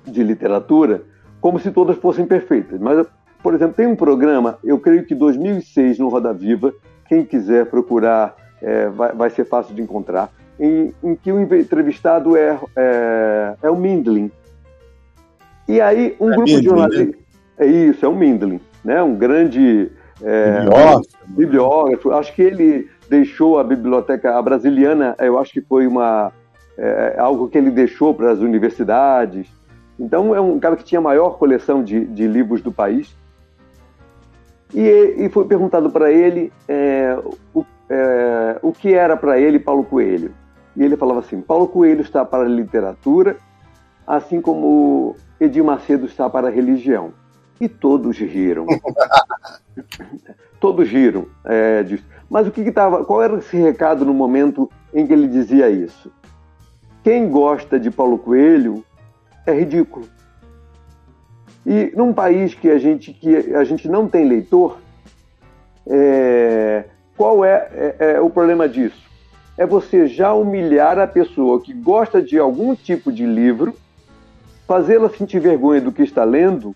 [0.05, 1.03] de literatura
[1.39, 2.79] como se todas fossem perfeitas.
[2.79, 3.05] Mas,
[3.43, 6.73] por exemplo, tem um programa, eu creio que 2006 no Roda Viva,
[7.07, 12.35] quem quiser procurar é, vai, vai, ser fácil de encontrar, em, em que o entrevistado
[12.35, 14.31] é, é, é, o Mindlin.
[15.67, 17.07] E aí um é grupo Mindlin, de jornalistas...
[17.07, 17.15] Né?
[17.59, 19.01] É isso, é o Mindlin, né?
[19.01, 21.07] um grande é, bibliógrafo.
[21.27, 22.11] bibliógrafo.
[22.11, 26.31] Acho que ele deixou a biblioteca a brasiliana, eu acho que foi uma
[26.77, 29.47] é, algo que ele deixou para as universidades.
[29.99, 33.15] Então é um cara que tinha a maior coleção de, de livros do país.
[34.73, 37.17] E, e foi perguntado para ele é,
[37.53, 40.33] o, é, o que era para ele Paulo Coelho.
[40.75, 43.37] E ele falava assim: Paulo Coelho está para a literatura,
[44.05, 47.11] assim como Edir Macedo está para a religião.
[47.59, 48.67] E todos riram.
[50.59, 52.05] todos riram é, disso.
[52.29, 53.05] Mas o que estava?
[53.05, 56.11] Qual era esse recado no momento em que ele dizia isso?
[57.03, 58.83] Quem gosta de Paulo Coelho
[59.45, 60.05] é ridículo.
[61.65, 64.77] E num país que a gente, que a gente não tem leitor,
[65.85, 66.85] é,
[67.15, 69.01] qual é, é, é o problema disso?
[69.57, 73.73] É você já humilhar a pessoa que gosta de algum tipo de livro,
[74.67, 76.75] fazê-la sentir vergonha do que está lendo,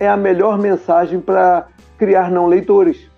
[0.00, 3.10] é a melhor mensagem para criar não leitores.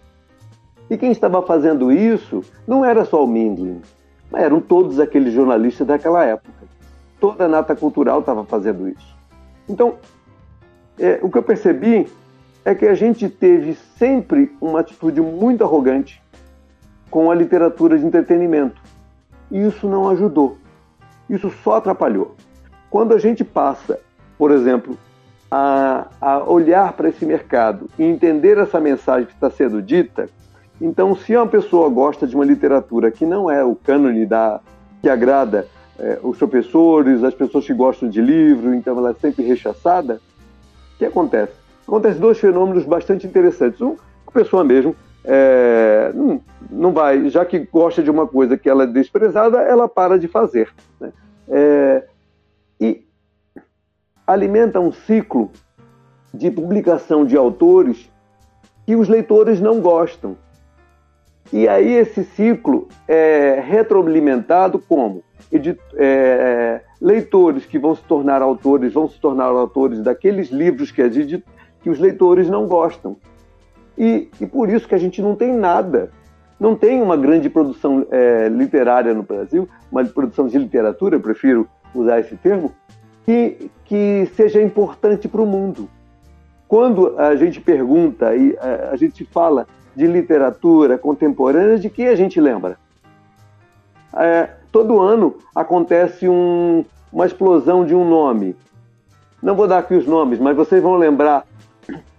[0.91, 3.81] E quem estava fazendo isso não era só o Mindlin,
[4.31, 6.53] mas eram todos aqueles jornalistas daquela época.
[7.21, 9.17] Toda a nata cultural estava fazendo isso.
[9.69, 9.97] Então,
[10.99, 12.09] é, o que eu percebi
[12.65, 16.23] é que a gente teve sempre uma atitude muito arrogante
[17.11, 18.81] com a literatura de entretenimento.
[19.51, 20.59] E isso não ajudou.
[21.29, 22.35] Isso só atrapalhou.
[22.91, 23.99] Quando a gente passa,
[24.37, 24.97] por exemplo,
[25.51, 30.29] a, a olhar para esse mercado e entender essa mensagem que está sendo dita,
[30.81, 34.61] então, se uma pessoa gosta de uma literatura que não é o cânone da
[35.03, 35.67] que agrada
[35.99, 40.21] é, os professores, as pessoas que gostam de livro, então ela é sempre rechaçada,
[40.95, 41.53] o que acontece?
[41.87, 43.81] Acontece dois fenômenos bastante interessantes.
[43.81, 46.13] Um, a pessoa mesmo é,
[46.71, 50.29] não, vai, já que gosta de uma coisa que ela é desprezada, ela para de
[50.29, 50.73] fazer.
[51.01, 51.13] Né?
[51.49, 52.05] É,
[52.81, 53.05] e
[54.27, 55.51] alimenta um ciclo
[56.33, 58.11] de publicação de autores
[58.87, 60.37] que os leitores não gostam.
[61.53, 65.23] E aí esse ciclo é retroalimentado como?
[65.97, 71.03] É, leitores que vão se tornar autores, vão se tornar autores daqueles livros que,
[71.83, 73.17] que os leitores não gostam.
[73.97, 76.11] E, e, por isso que a gente não tem nada.
[76.61, 81.69] Não tem uma grande produção é, literária no Brasil, uma produção de literatura, eu prefiro
[81.95, 82.73] usar esse termo,
[83.25, 85.89] que, que seja importante para o mundo.
[86.67, 89.67] Quando a gente pergunta e a, a gente fala
[89.99, 92.79] de literatura contemporânea, de que a gente lembra?
[94.17, 98.55] É, todo ano acontece um, uma explosão de um nome.
[99.43, 101.45] Não vou dar aqui os nomes, mas vocês vão lembrar.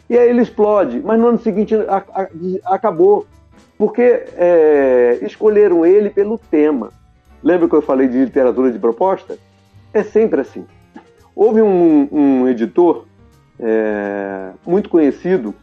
[0.10, 3.26] E aí ele explode, mas no ano seguinte a, a, acabou.
[3.78, 6.92] Porque é, escolheram ele pelo tema.
[7.42, 9.38] Lembra que eu falei de literatura de proposta?
[9.94, 10.66] É sempre assim.
[11.34, 13.06] Houve um, um editor
[13.58, 15.56] é, muito conhecido,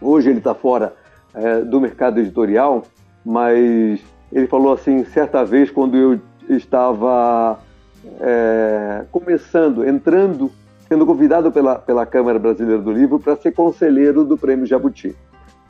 [0.00, 0.98] hoje ele está fora
[1.34, 2.84] é, do mercado editorial,
[3.24, 4.00] mas
[4.32, 7.58] ele falou assim, certa vez, quando eu estava
[8.20, 10.50] é, começando, entrando,
[10.88, 15.14] sendo convidado pela, pela Câmara Brasileira do Livro para ser conselheiro do Prêmio Jabuti.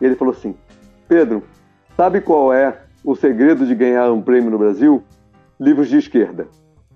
[0.00, 0.54] Ele falou assim:
[1.08, 1.42] Pedro,
[1.96, 5.02] sabe qual é o segredo de ganhar um prêmio no Brasil?
[5.58, 6.46] Livros de esquerda.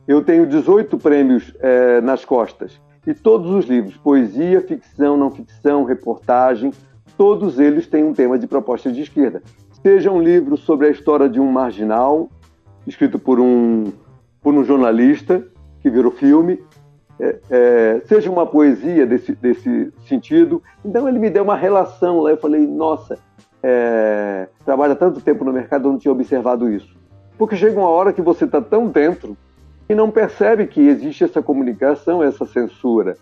[0.07, 5.85] Eu tenho 18 prêmios é, nas costas E todos os livros, poesia, ficção, não ficção,
[5.85, 6.73] reportagem,
[7.17, 9.43] todos eles têm um tema de proposta de esquerda.
[9.83, 12.29] Seja um livro sobre a história de um marginal,
[12.87, 13.93] escrito por um,
[14.41, 15.45] por um jornalista,
[15.81, 16.59] que virou filme,
[17.21, 20.63] é, é, seja uma poesia desse, desse sentido.
[20.85, 22.31] Então ele me deu uma relação lá.
[22.31, 23.19] Eu falei, nossa,
[23.63, 26.97] é, trabalha tanto tempo no mercado, eu não tinha observado isso.
[27.39, 29.37] Porque chega uma hora que você está tão dentro
[29.89, 33.17] e não percebe que existe essa comunicação, essa censura.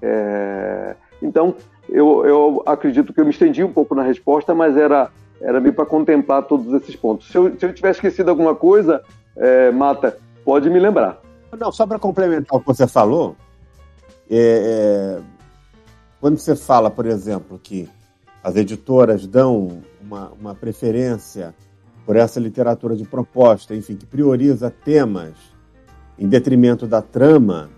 [0.00, 1.54] É, então,
[1.88, 5.10] eu, eu, acredito que eu me estendi um pouco na resposta, mas era,
[5.40, 7.28] era meio para contemplar todos esses pontos.
[7.28, 9.02] Se eu, se eu tiver esquecido alguma coisa,
[9.36, 11.20] é, Mata, pode me lembrar.
[11.58, 13.36] Não, só para complementar o que você falou,
[14.30, 15.22] é, é,
[16.20, 17.88] quando você fala, por exemplo, que
[18.42, 21.54] as editoras dão uma, uma preferência
[22.04, 25.32] por essa literatura de proposta, enfim, que prioriza temas
[26.18, 27.70] em detrimento da trama,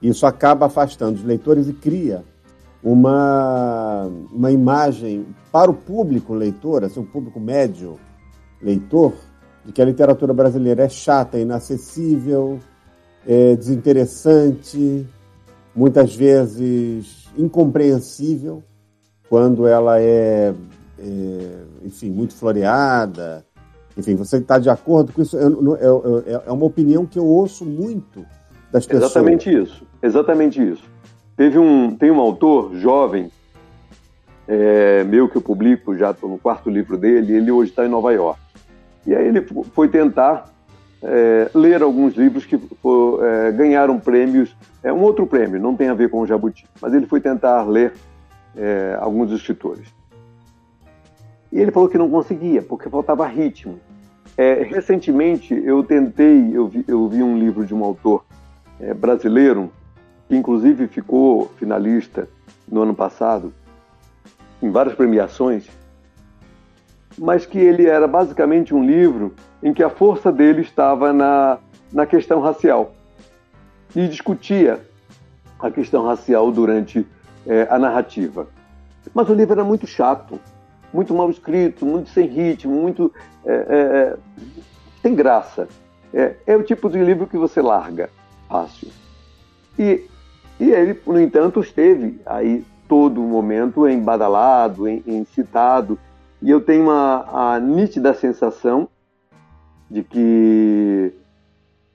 [0.00, 2.24] isso acaba afastando os leitores e cria
[2.86, 7.98] uma, uma imagem para o público leitor, assim, o público médio
[8.62, 9.12] leitor,
[9.64, 12.60] de que a literatura brasileira é chata, inacessível,
[13.26, 15.04] é desinteressante,
[15.74, 18.62] muitas vezes incompreensível,
[19.28, 20.54] quando ela é,
[20.96, 23.44] é enfim, muito floreada,
[23.98, 25.36] enfim, você está de acordo com isso?
[25.36, 28.24] É, uma opinião que eu ouço muito
[28.70, 29.10] das pessoas.
[29.10, 29.84] Exatamente isso.
[30.00, 30.84] Exatamente isso.
[31.36, 33.30] Teve um, tem um autor jovem,
[34.48, 37.88] é, meu que eu publico, já estou no quarto livro dele, ele hoje está em
[37.88, 38.40] Nova York.
[39.06, 40.50] E aí ele foi tentar
[41.02, 45.88] é, ler alguns livros que for, é, ganharam prêmios, é um outro prêmio, não tem
[45.88, 47.92] a ver com o Jabuti, mas ele foi tentar ler
[48.56, 49.94] é, alguns escritores.
[51.52, 53.78] E ele falou que não conseguia, porque faltava ritmo.
[54.36, 58.24] É, recentemente eu tentei, eu vi, eu vi, um livro de um autor
[58.80, 59.70] é, brasileiro,
[60.28, 62.28] que inclusive ficou finalista
[62.68, 63.52] no ano passado,
[64.62, 65.68] em várias premiações,
[67.18, 71.58] mas que ele era basicamente um livro em que a força dele estava na,
[71.92, 72.94] na questão racial.
[73.94, 74.80] E discutia
[75.58, 77.06] a questão racial durante
[77.46, 78.48] é, a narrativa.
[79.14, 80.38] Mas o livro era muito chato
[80.96, 83.12] muito mal escrito, muito sem ritmo, muito.
[83.44, 84.16] É, é,
[85.02, 85.68] tem graça.
[86.12, 88.08] É, é, o tipo de livro que você larga
[88.48, 88.88] fácil.
[89.78, 90.08] E,
[90.58, 95.98] e ele, no entanto, esteve aí todo momento embadalado, em, em citado,
[96.40, 98.88] e eu tenho uma a nítida sensação
[99.90, 101.12] de que,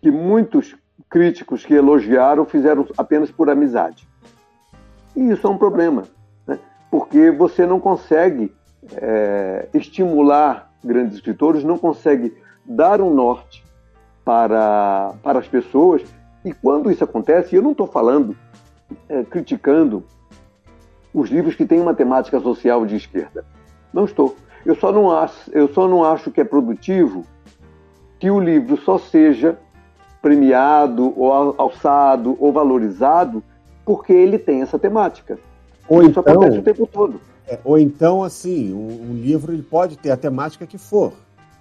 [0.01, 0.75] que muitos
[1.09, 4.07] críticos que elogiaram fizeram apenas por amizade.
[5.15, 6.03] E isso é um problema,
[6.47, 6.57] né?
[6.89, 8.53] porque você não consegue
[8.95, 12.33] é, estimular grandes escritores, não consegue
[12.65, 13.63] dar um norte
[14.23, 16.03] para, para as pessoas.
[16.43, 18.35] E quando isso acontece, eu não estou falando,
[19.09, 20.03] é, criticando
[21.13, 23.45] os livros que têm uma temática social de esquerda.
[23.93, 24.35] Não estou.
[24.65, 27.25] Eu só não acho, eu só não acho que é produtivo
[28.19, 29.57] que o livro só seja
[30.21, 33.43] premiado ou alçado ou valorizado
[33.83, 35.39] porque ele tem essa temática.
[35.89, 37.19] Ou Isso então, acontece o tempo todo.
[37.47, 41.13] É, ou então, assim, um, um, livro ele pode ter a temática que for.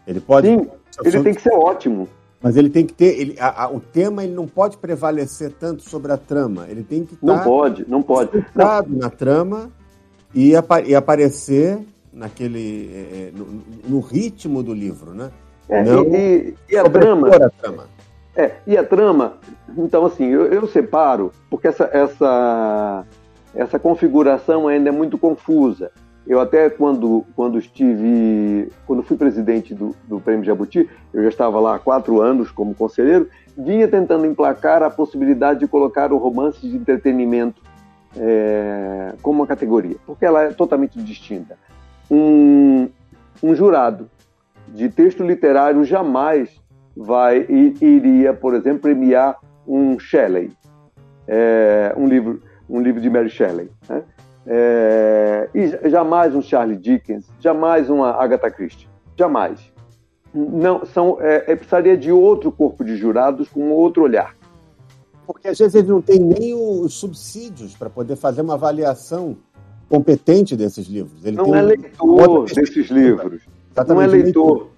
[0.07, 0.47] Ele pode.
[0.47, 0.71] Sim,
[1.03, 2.09] ele tem que ser ótimo.
[2.43, 3.21] Mas ele tem que ter.
[3.21, 6.67] Ele, a, a, o tema ele não pode prevalecer tanto sobre a trama.
[6.69, 7.17] Ele tem que.
[7.23, 8.45] Não pode, não pode.
[8.55, 8.83] Não.
[8.89, 9.71] na trama
[10.35, 11.79] e, apa, e aparecer
[12.13, 12.91] naquele.
[12.95, 15.31] É, no, no, ritmo do livro, né?
[15.69, 17.29] É, não e, e, a trama.
[17.29, 17.85] A trama.
[18.35, 19.35] É, e a trama,
[19.77, 23.05] então assim, eu, eu separo, porque essa, essa
[23.55, 25.91] essa configuração ainda é muito confusa.
[26.27, 31.59] Eu até quando, quando estive, quando fui presidente do, do Prêmio Jabuti, eu já estava
[31.59, 36.61] lá há quatro anos como conselheiro, vinha tentando emplacar a possibilidade de colocar o romance
[36.61, 37.63] de entretenimento
[38.17, 41.59] é, como uma categoria, porque ela é totalmente distinta.
[42.11, 42.89] Um,
[43.43, 44.09] um jurado
[44.69, 46.51] de texto literário jamais
[46.97, 47.47] vai
[47.81, 50.53] iria, por exemplo, premiar um Shelley,
[51.27, 53.69] é, um livro um livro de Mary Shelley.
[53.89, 54.03] Né?
[54.47, 59.61] É, e jamais um Charles Dickens, jamais uma Agatha Christie, jamais.
[60.33, 64.37] Não, são, é, é, precisaria de outro corpo de jurados com outro olhar.
[65.27, 69.37] Porque às vezes ele não tem nem os subsídios para poder fazer uma avaliação
[69.89, 71.25] competente desses livros.
[71.25, 73.43] Ele não é leitor desses livros.
[73.73, 74.69] Exatamente não é leitor.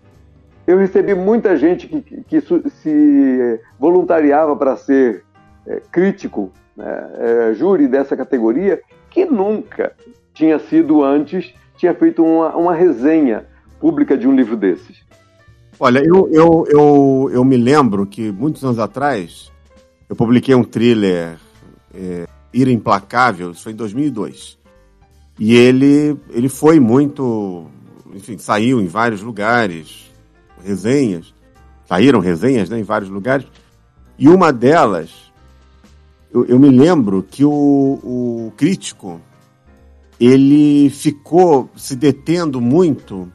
[0.66, 2.40] Eu recebi muita gente que, que, que
[2.70, 5.24] se voluntariava para ser
[5.66, 8.80] é, crítico né, é, júri dessa categoria
[9.12, 9.92] que nunca
[10.34, 13.46] tinha sido antes, tinha feito uma, uma resenha
[13.78, 15.02] pública de um livro desses.
[15.78, 19.50] Olha, eu, eu, eu, eu me lembro que muitos anos atrás
[20.08, 21.38] eu publiquei um thriller
[21.94, 24.58] é, Ira Implacável, isso foi em 2002.
[25.38, 27.66] E ele, ele foi muito.
[28.14, 30.10] Enfim, saiu em vários lugares,
[30.62, 31.34] resenhas.
[31.86, 33.46] Saíram resenhas né, em vários lugares.
[34.18, 35.21] E uma delas,
[36.32, 39.20] eu, eu me lembro que o, o crítico
[40.18, 43.30] ele ficou se detendo muito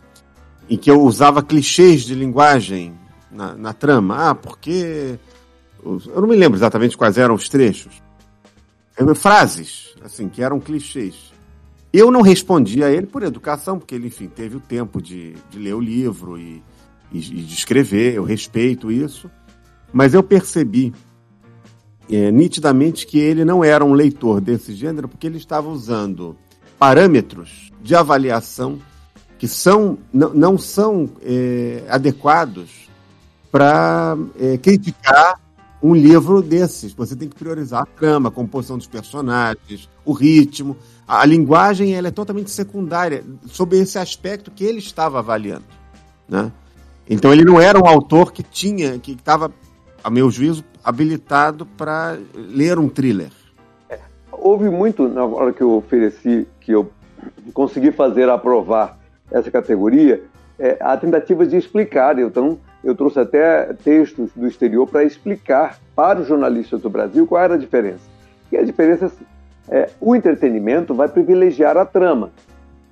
[0.70, 2.94] em que eu usava clichês de linguagem
[3.32, 4.30] na, na trama.
[4.30, 5.20] Ah, porque.
[5.84, 8.02] Eu não me lembro exatamente quais eram os trechos.
[9.16, 11.32] Frases, assim, que eram clichês.
[11.94, 15.60] Eu não respondi a ele por educação, porque ele, enfim, teve o tempo de, de
[15.60, 16.64] ler o livro e,
[17.12, 19.30] e, e de escrever, eu respeito isso.
[19.94, 20.94] Mas eu percebi
[22.10, 26.36] é, nitidamente que ele não era um leitor desse gênero, porque ele estava usando
[26.80, 28.80] parâmetros de avaliação
[29.38, 32.90] que são, não, não são é, adequados
[33.52, 35.40] para é, criticar
[35.82, 36.94] um livro desses.
[36.94, 40.76] Você tem que priorizar a trama, a composição dos personagens, o ritmo.
[41.08, 45.66] A, a linguagem ela é totalmente secundária sobre esse aspecto que ele estava avaliando.
[46.28, 46.52] Né?
[47.10, 49.52] Então ele não era um autor que tinha, que estava,
[50.04, 53.30] a meu juízo, habilitado para ler um thriller.
[53.90, 54.00] É,
[54.32, 56.90] houve muito, na hora que eu ofereci, que eu
[57.54, 58.98] consegui fazer aprovar
[59.30, 60.24] essa categoria,
[60.58, 62.18] é, a tentativa de explicar.
[62.18, 67.44] Então, eu trouxe até textos do exterior para explicar para os jornalistas do Brasil qual
[67.44, 68.08] era a diferença.
[68.50, 69.12] E a diferença
[69.68, 72.32] é o entretenimento vai privilegiar a trama,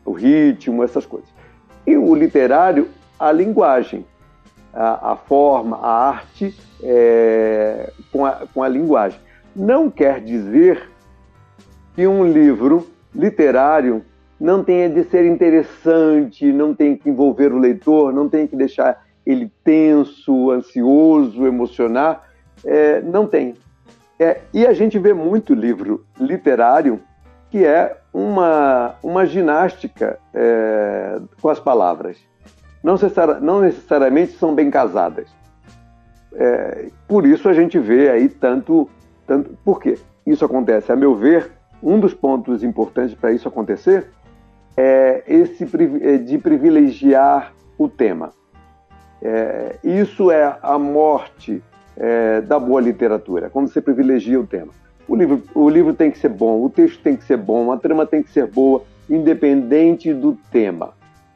[0.04, 1.30] o ritmo, essas coisas.
[1.88, 4.06] E o literário, a linguagem,
[4.76, 9.20] a, a forma, a arte é, com, a, com a linguagem.
[9.56, 10.90] Não quer dizer
[11.96, 14.04] que um livro literário
[14.40, 19.06] não tenha de ser interessante, não tem que envolver o leitor, não tem que deixar
[19.26, 22.30] ele tenso, ansioso, emocionar.
[22.66, 23.56] É, não tem.
[24.20, 27.00] É, e a gente vê muito livro literário
[27.50, 32.18] que é uma, uma ginástica é, com as palavras.
[32.86, 35.28] Não, necessari não, necessariamente são bem casadas.
[36.36, 38.88] É, por isso a gente vê aí tanto,
[39.26, 39.58] tanto.
[39.66, 39.98] Por quê?
[40.24, 41.50] Isso acontece, a meu ver,
[41.82, 44.06] um dos pontos importantes para isso acontecer
[44.78, 45.68] é esse
[46.04, 48.32] é, de privilegiar o tema.
[49.20, 51.64] É, isso é a morte
[51.98, 54.72] é, da boa literatura, quando você privilegia o tema.
[55.08, 57.78] O livro, o livro tem que ser bom, o texto tem que ser bom, a
[57.78, 60.94] trama tem que ser boa, independente do tema.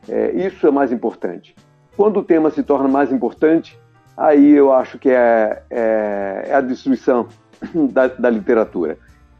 [0.09, 1.55] É, isso é mais importante.
[1.95, 3.79] Quando o tema se torna mais importante,
[4.17, 7.27] aí eu acho que é, é, é a destruição
[7.91, 8.97] da, da literatura.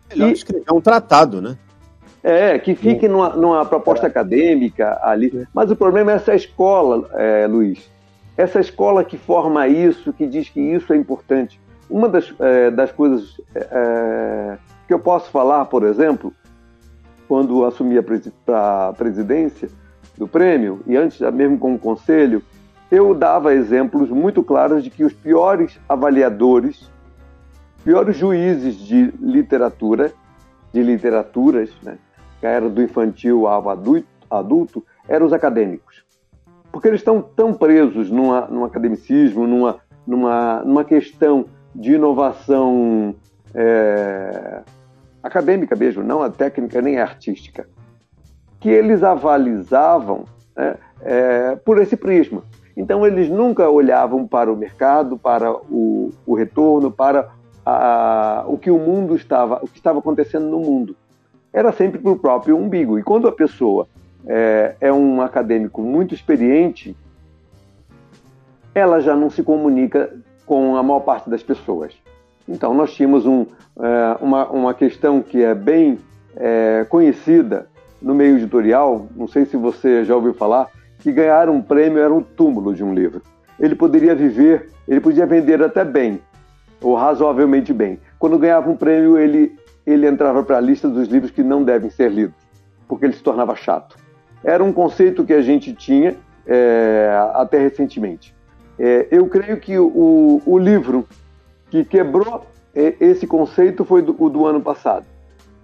[0.09, 1.57] Melhor e, escrever um tratado, né?
[2.21, 4.09] É, que fique numa, numa proposta é.
[4.09, 5.47] acadêmica ali.
[5.53, 7.89] Mas o problema é essa escola, é, Luiz.
[8.35, 11.59] Essa escola que forma isso, que diz que isso é importante.
[11.89, 14.57] Uma das, é, das coisas é,
[14.87, 16.33] que eu posso falar, por exemplo,
[17.27, 19.69] quando assumi a, presidência
[20.19, 22.43] do prêmio, e antes mesmo com o conselho,
[22.91, 26.91] eu dava exemplos muito claros de que os piores avaliadores,
[27.85, 30.11] piores juízes de literatura,
[30.73, 31.97] de literaturas, né,
[32.41, 36.03] que era do infantil ao adulto, adulto eram os acadêmicos.
[36.69, 43.15] Porque eles estão tão presos numa, num academicismo, numa, numa, numa questão de inovação
[43.55, 44.61] é,
[45.23, 47.65] acadêmica mesmo, não a técnica nem a artística,
[48.59, 52.43] que eles avalizavam né, é, por esse prisma.
[52.75, 57.29] Então eles nunca olhavam para o mercado, para o, o retorno, para
[57.65, 60.95] a, o que o mundo estava, o que estava acontecendo no mundo
[61.51, 62.97] era sempre para o próprio umbigo.
[62.97, 63.87] E quando a pessoa
[64.25, 66.95] é, é, um acadêmico muito experiente,
[68.73, 71.93] ela já não se comunica com a maior parte das pessoas.
[72.47, 73.45] Então, nós tínhamos um,
[73.79, 75.99] é, uma, uma questão que é bem
[76.35, 77.67] é, conhecida
[78.01, 80.69] no meio editorial, não sei se você já ouviu falar,
[80.99, 83.21] que ganhar um prêmio era um túmulo de um livro.
[83.59, 86.21] Ele poderia viver, ele podia vender até bem,
[86.81, 87.99] ou razoavelmente bem.
[88.17, 91.89] Quando ganhava um prêmio, ele ele entrava para a lista dos livros que não devem
[91.89, 92.35] ser lidos,
[92.87, 93.97] porque ele se tornava chato.
[94.43, 98.35] Era um conceito que a gente tinha é, até recentemente.
[98.77, 101.07] É, eu creio que o, o, livro
[101.69, 105.05] que quebrou é, esse conceito foi do, o do ano passado,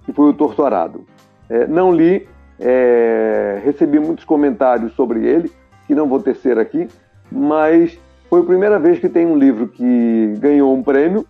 [0.05, 1.05] que foi o Torturado.
[1.49, 2.27] É, não li,
[2.59, 5.51] é, recebi muitos comentários sobre ele,
[5.87, 6.87] que não vou tecer aqui,
[7.31, 7.97] mas
[8.29, 11.25] foi a primeira vez que tem um livro que ganhou um prêmio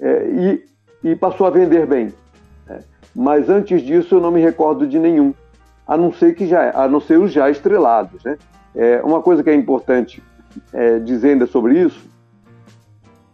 [0.00, 0.70] é, e
[1.02, 2.12] e passou a vender bem.
[2.66, 2.80] Né?
[3.14, 5.34] Mas antes disso eu não me recordo de nenhum,
[5.86, 8.22] a não ser que já, a não ser os já estrelados.
[8.22, 8.38] Né?
[8.74, 10.22] É, uma coisa que é importante
[10.72, 12.08] é, dizer ainda sobre isso,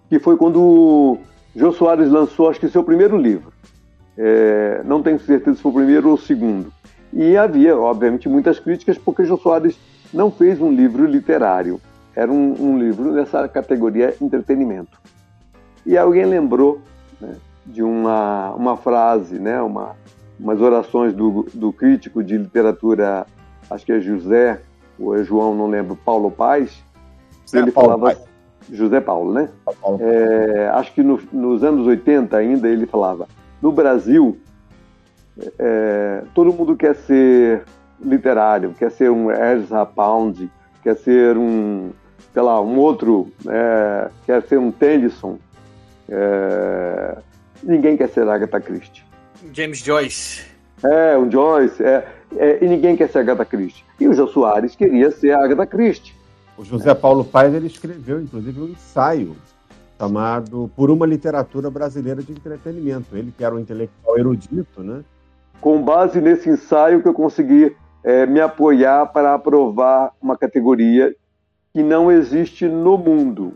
[0.09, 1.19] que foi quando
[1.55, 3.53] Jô Soares lançou, acho que seu primeiro livro,
[4.19, 6.73] É, não tenho certeza se foi o primeiro ou o segundo.
[7.13, 9.79] E havia, obviamente, muitas críticas porque Jô Soares
[10.13, 11.81] não fez um livro literário.
[12.15, 14.99] Era um, um livro nessa categoria entretenimento.
[15.85, 16.81] E alguém lembrou
[17.21, 19.93] né, de uma, uma frase, né, uma,
[20.41, 23.27] umas orações do, do crítico de literatura,
[23.71, 24.61] acho que é José,
[24.99, 26.83] ou é João, não lembro, Paulo Paz.
[27.45, 28.25] José ele Paulo falava, Paz.
[28.73, 29.49] José Paulo, né?
[29.81, 29.99] Paulo.
[30.01, 33.29] É, acho que no- nos anos 80 ainda ele falava:
[33.61, 34.39] no Brasil,
[35.59, 37.65] é, todo mundo quer ser
[38.01, 40.51] literário, quer ser um Ezra Pound,
[40.83, 41.91] quer ser um,
[42.33, 45.39] sei lá, um outro, é, quer ser um Tennyson.
[46.09, 47.19] É,
[47.63, 49.05] ninguém quer ser Agatha Christie.
[49.53, 50.45] James Joyce.
[50.85, 53.85] É, um Joyce, é, é, e ninguém quer ser Agatha Christie.
[53.99, 56.15] E o Jô Soares queria ser Agatha Christie.
[56.57, 59.37] O José Paulo Paes ele escreveu, inclusive, um ensaio
[59.99, 63.17] chamado Por uma Literatura Brasileira de Entretenimento.
[63.17, 65.03] Ele que era um intelectual erudito, né?
[65.61, 67.75] com base nesse ensaio que eu consegui
[68.05, 71.15] eh, me apoiar para aprovar uma categoria
[71.73, 73.55] que não existe no mundo.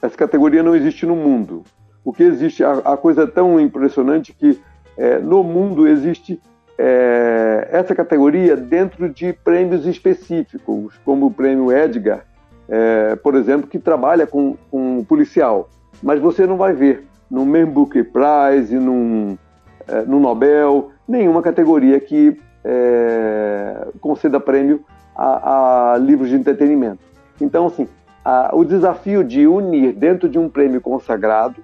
[0.00, 1.62] Essa categoria não existe no mundo.
[2.04, 4.60] O que existe, a, a coisa é tão impressionante que
[4.96, 6.40] eh, no mundo existe
[6.78, 12.24] eh, essa categoria dentro de prêmios específicos, como o prêmio Edgar,
[12.68, 15.68] eh, por exemplo, que trabalha com, com policial.
[16.02, 19.36] Mas você não vai ver no Man Booker Prize, num,
[19.88, 24.80] eh, no Nobel, nenhuma categoria que eh, conceda prêmio
[25.16, 27.00] a, a livros de entretenimento.
[27.40, 27.86] Então, assim,
[28.24, 31.56] a- o desafio de unir dentro de um prêmio consagrado,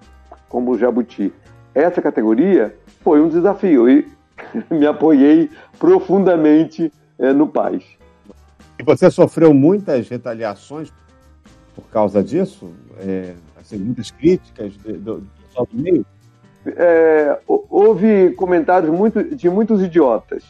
[0.48, 1.32] como o Jabuti,
[1.74, 4.06] essa categoria foi um desafio e
[4.70, 5.48] me apoiei
[5.78, 7.84] profundamente eh, no país.
[8.80, 10.90] E você sofreu muitas retaliações
[11.74, 12.72] por causa disso?
[12.98, 16.06] É, assim, muitas críticas do, do do meio?
[16.64, 20.44] É, hou- houve comentários muito, de muitos idiotas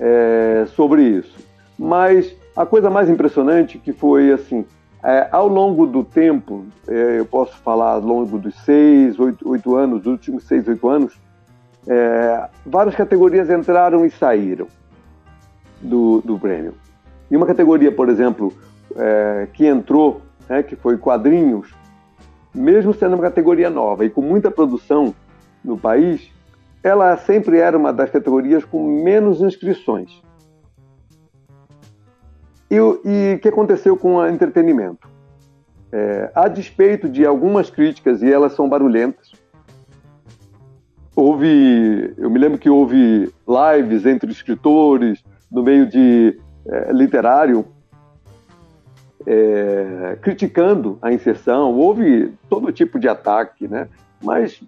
[0.00, 1.36] é, sobre isso.
[1.78, 4.64] Mas a coisa mais impressionante que foi assim,
[5.04, 9.76] é, ao longo do tempo, é, eu posso falar ao longo dos seis, oito, oito
[9.76, 11.12] anos, dos últimos seis, oito anos,
[11.86, 14.66] é, várias categorias entraram e saíram
[15.82, 16.72] do, do prêmio.
[17.30, 18.52] E uma categoria, por exemplo,
[18.96, 21.74] é, que entrou, né, que foi quadrinhos,
[22.54, 25.14] mesmo sendo uma categoria nova e com muita produção
[25.62, 26.30] no país,
[26.82, 30.22] ela sempre era uma das categorias com menos inscrições.
[32.70, 33.00] E o
[33.40, 35.08] que aconteceu com o entretenimento?
[35.90, 39.32] É, a despeito de algumas críticas, e elas são barulhentas,
[41.16, 42.14] houve.
[42.18, 46.38] Eu me lembro que houve lives entre escritores, no meio de
[46.68, 47.66] é, literário,
[49.26, 53.88] é, criticando a inserção, houve todo tipo de ataque, né?
[54.22, 54.62] mas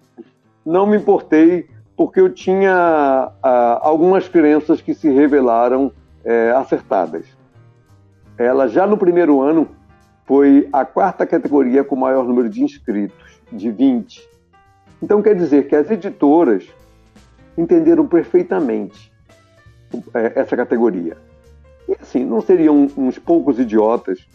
[0.65, 5.91] não me importei porque eu tinha ah, algumas crenças que se revelaram
[6.23, 7.25] é, acertadas.
[8.37, 9.67] Ela já no primeiro ano
[10.25, 14.27] foi a quarta categoria com maior número de inscritos, de 20.
[15.01, 16.67] Então quer dizer que as editoras
[17.57, 19.11] entenderam perfeitamente
[20.13, 21.17] essa categoria.
[21.91, 24.25] E assim, não seriam uns poucos idiotas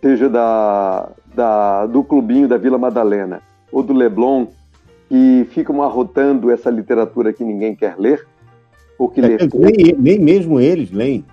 [0.00, 4.46] seja da, da, do clubinho da Vila Madalena ou do Leblon,
[5.08, 8.26] que ficam arrotando essa literatura que ninguém quer ler,
[8.98, 11.24] ou que É, nem, nem mesmo eles leem.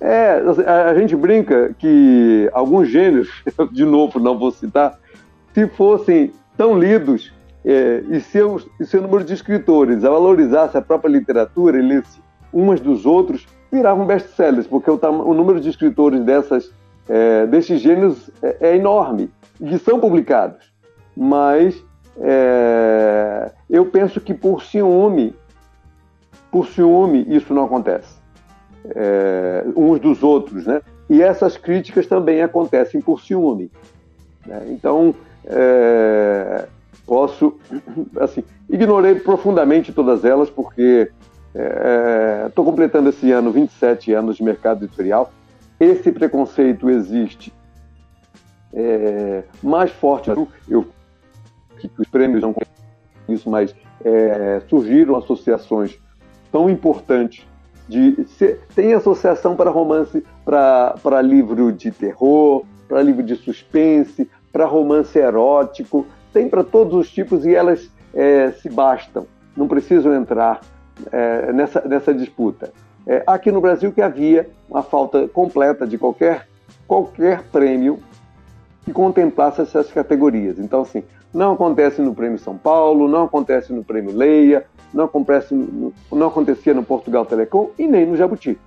[0.00, 3.28] É, a, a gente brinca que alguns gêneros,
[3.72, 4.98] de novo, não vou citar,
[5.54, 7.32] se fossem tão lidos
[7.64, 12.20] é, e, seus, e seu número de escritores a valorizasse a própria literatura e lesse
[12.52, 16.72] umas dos outros, viravam best-sellers, porque o, o número de escritores dessas,
[17.08, 20.72] é, desses gêneros é, é enorme, e são publicados.
[21.16, 21.82] Mas
[22.18, 25.34] é, eu penso que por ciúme,
[26.50, 28.16] por ciúme, isso não acontece
[28.94, 30.82] é, uns dos outros, né?
[31.08, 33.70] E essas críticas também acontecem por ciúme.
[34.46, 34.66] né?
[34.68, 35.14] Então,
[35.44, 36.66] é,
[37.06, 37.56] posso,
[38.20, 41.10] assim, ignorei profundamente todas elas porque
[42.48, 45.32] estou completando esse ano 27 anos de mercado editorial.
[45.78, 47.52] Esse preconceito existe
[48.72, 50.30] é, mais forte.
[50.68, 50.86] Eu
[51.78, 52.54] que os prêmios não
[53.28, 55.98] isso, mas é, surgiram associações
[56.50, 57.46] tão importantes
[57.88, 58.26] de
[58.74, 66.06] tem associação para romance, para livro de terror, para livro de suspense, para romance erótico,
[66.32, 69.26] tem para todos os tipos e elas é, se bastam,
[69.56, 70.60] não precisam entrar
[71.12, 72.72] é, nessa, nessa disputa.
[73.06, 76.48] É, aqui no Brasil que havia uma falta completa de qualquer,
[76.86, 78.00] qualquer prêmio
[78.84, 80.58] que contemplasse essas categorias.
[80.58, 85.54] Então, assim, não acontece no Prêmio São Paulo, não acontece no Prêmio Leia, não, acontece,
[86.10, 88.58] não acontecia no Portugal Telecom e nem no Jabuti.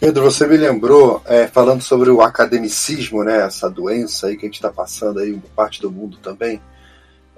[0.00, 4.48] Pedro, você me lembrou, é, falando sobre o academicismo, né, essa doença aí que a
[4.48, 6.60] gente está passando aí, parte do mundo também.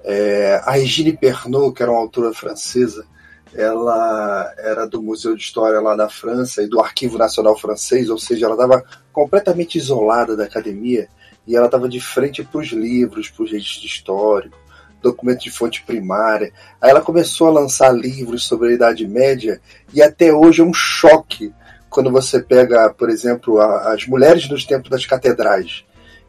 [0.03, 3.05] É, a Regine Pernod, que era uma autora francesa,
[3.53, 8.17] ela era do Museu de História lá na França e do Arquivo Nacional Francês, ou
[8.17, 11.09] seja, ela estava completamente isolada da academia
[11.45, 14.57] e ela estava de frente para os livros, para os registros históricos,
[15.01, 16.53] documentos de fonte primária.
[16.79, 19.59] Aí ela começou a lançar livros sobre a Idade Média
[19.93, 21.53] e até hoje é um choque
[21.89, 25.83] quando você pega, por exemplo, a, as mulheres nos tempos das catedrais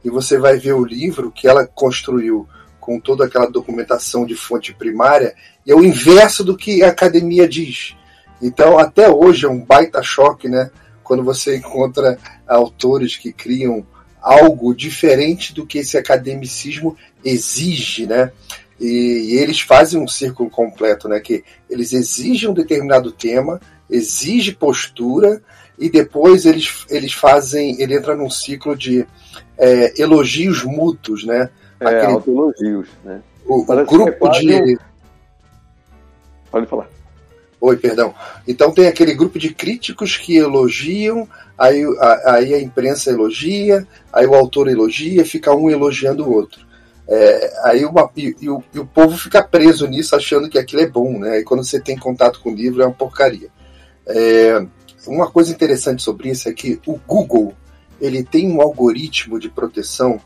[0.05, 2.49] e você vai ver o livro que ela construiu
[2.83, 7.49] com toda aquela documentação de fonte primária, e é o inverso do que a academia
[7.49, 7.95] diz.
[8.43, 10.69] Então, até hoje é um baita choque, né?
[11.05, 13.87] Quando você encontra autores que criam
[14.21, 18.33] algo diferente do que esse academicismo exige, né?
[18.81, 21.21] E, e, eles fazem um círculo completo, né?
[21.21, 25.41] Que eles exigem um determinado tema, exige postura
[25.79, 29.07] e depois eles, eles fazem, ele entra num ciclo de
[29.57, 31.49] é, elogios mútuos, né?
[31.89, 33.21] É, autoelogios, né?
[33.47, 34.79] O, o grupo de...
[36.51, 36.89] Pode falar.
[37.61, 38.13] Oi, perdão.
[38.47, 44.27] Então tem aquele grupo de críticos que elogiam, aí a, aí a imprensa elogia, aí
[44.27, 46.67] o autor elogia, fica um elogiando o outro.
[47.09, 50.83] É, aí uma, e, e, o, e, o, povo fica preso nisso achando que aquilo
[50.83, 51.39] é bom, né?
[51.39, 53.49] E quando você tem contato com o livro é uma porcaria.
[54.07, 54.67] É,
[55.07, 57.55] uma coisa interessante sobre isso é que o Google
[58.01, 60.21] ele tem um algoritmo de proteção,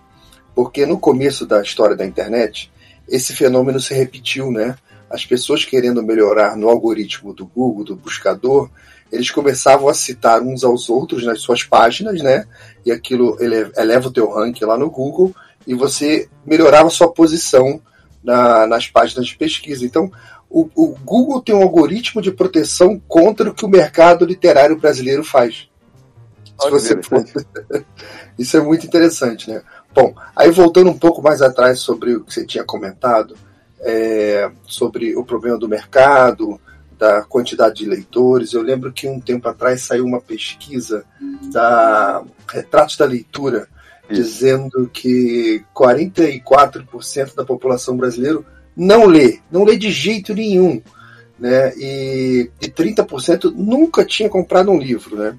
[0.56, 2.72] porque no começo da história da internet
[3.08, 4.76] esse fenômeno se repetiu, né?
[5.08, 8.68] as pessoas querendo melhorar no algoritmo do Google, do buscador,
[9.10, 12.44] eles começavam a citar uns aos outros nas suas páginas, né?
[12.84, 15.34] E aquilo eleva o teu ranking lá no Google
[15.66, 17.80] e você melhorava sua posição
[18.22, 19.84] na, nas páginas de pesquisa.
[19.84, 20.10] Então,
[20.50, 25.22] o, o, Google tem um algoritmo de proteção contra o que o mercado literário brasileiro
[25.22, 25.68] faz.
[26.60, 26.98] Se você
[28.38, 29.62] Isso é muito interessante, né?
[29.96, 33.34] Bom, aí voltando um pouco mais atrás sobre o que você tinha comentado,
[33.80, 36.60] é, sobre o problema do mercado,
[36.98, 38.52] da quantidade de leitores.
[38.52, 41.02] Eu lembro que um tempo atrás saiu uma pesquisa
[41.50, 43.68] da Retratos da Leitura,
[44.10, 44.20] Isso.
[44.20, 48.40] dizendo que 44% da população brasileira
[48.76, 50.82] não lê, não lê de jeito nenhum.
[51.38, 51.72] Né?
[51.74, 55.16] E, e 30% nunca tinha comprado um livro.
[55.16, 55.38] Né?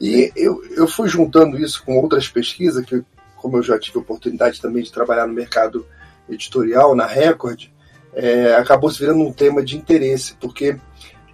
[0.00, 3.02] E eu, eu fui juntando isso com outras pesquisas, que
[3.36, 5.86] como eu já tive a oportunidade também de trabalhar no mercado
[6.28, 7.68] editorial, na Record,
[8.14, 10.76] é, acabou se virando um tema de interesse, porque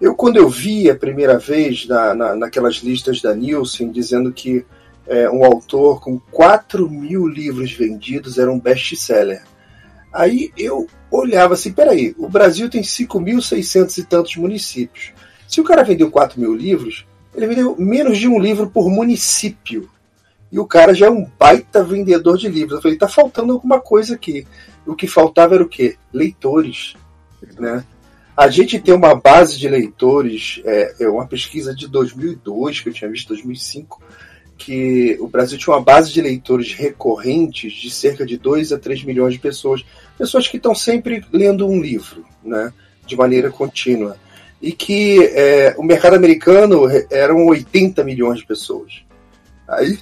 [0.01, 4.65] eu, quando eu vi a primeira vez na, na, naquelas listas da Nielsen dizendo que
[5.07, 9.43] é, um autor com 4 mil livros vendidos era um best-seller,
[10.11, 15.13] aí eu olhava assim: peraí, o Brasil tem 5.600 e tantos municípios.
[15.47, 19.89] Se o cara vendeu 4 mil livros, ele vendeu menos de um livro por município.
[20.53, 22.77] E o cara já é um baita vendedor de livros.
[22.77, 24.45] Eu falei: tá faltando alguma coisa aqui
[24.85, 25.95] o que faltava era o quê?
[26.11, 26.95] Leitores.
[27.57, 27.83] Né?
[28.35, 32.93] A gente tem uma base de leitores, é, é uma pesquisa de 2002, que eu
[32.93, 34.01] tinha visto, 2005,
[34.57, 39.03] que o Brasil tinha uma base de leitores recorrentes de cerca de 2 a 3
[39.03, 39.85] milhões de pessoas.
[40.17, 42.73] Pessoas que estão sempre lendo um livro, né?
[43.05, 44.17] de maneira contínua.
[44.61, 49.03] E que é, o mercado americano eram 80 milhões de pessoas.
[49.67, 49.99] Aí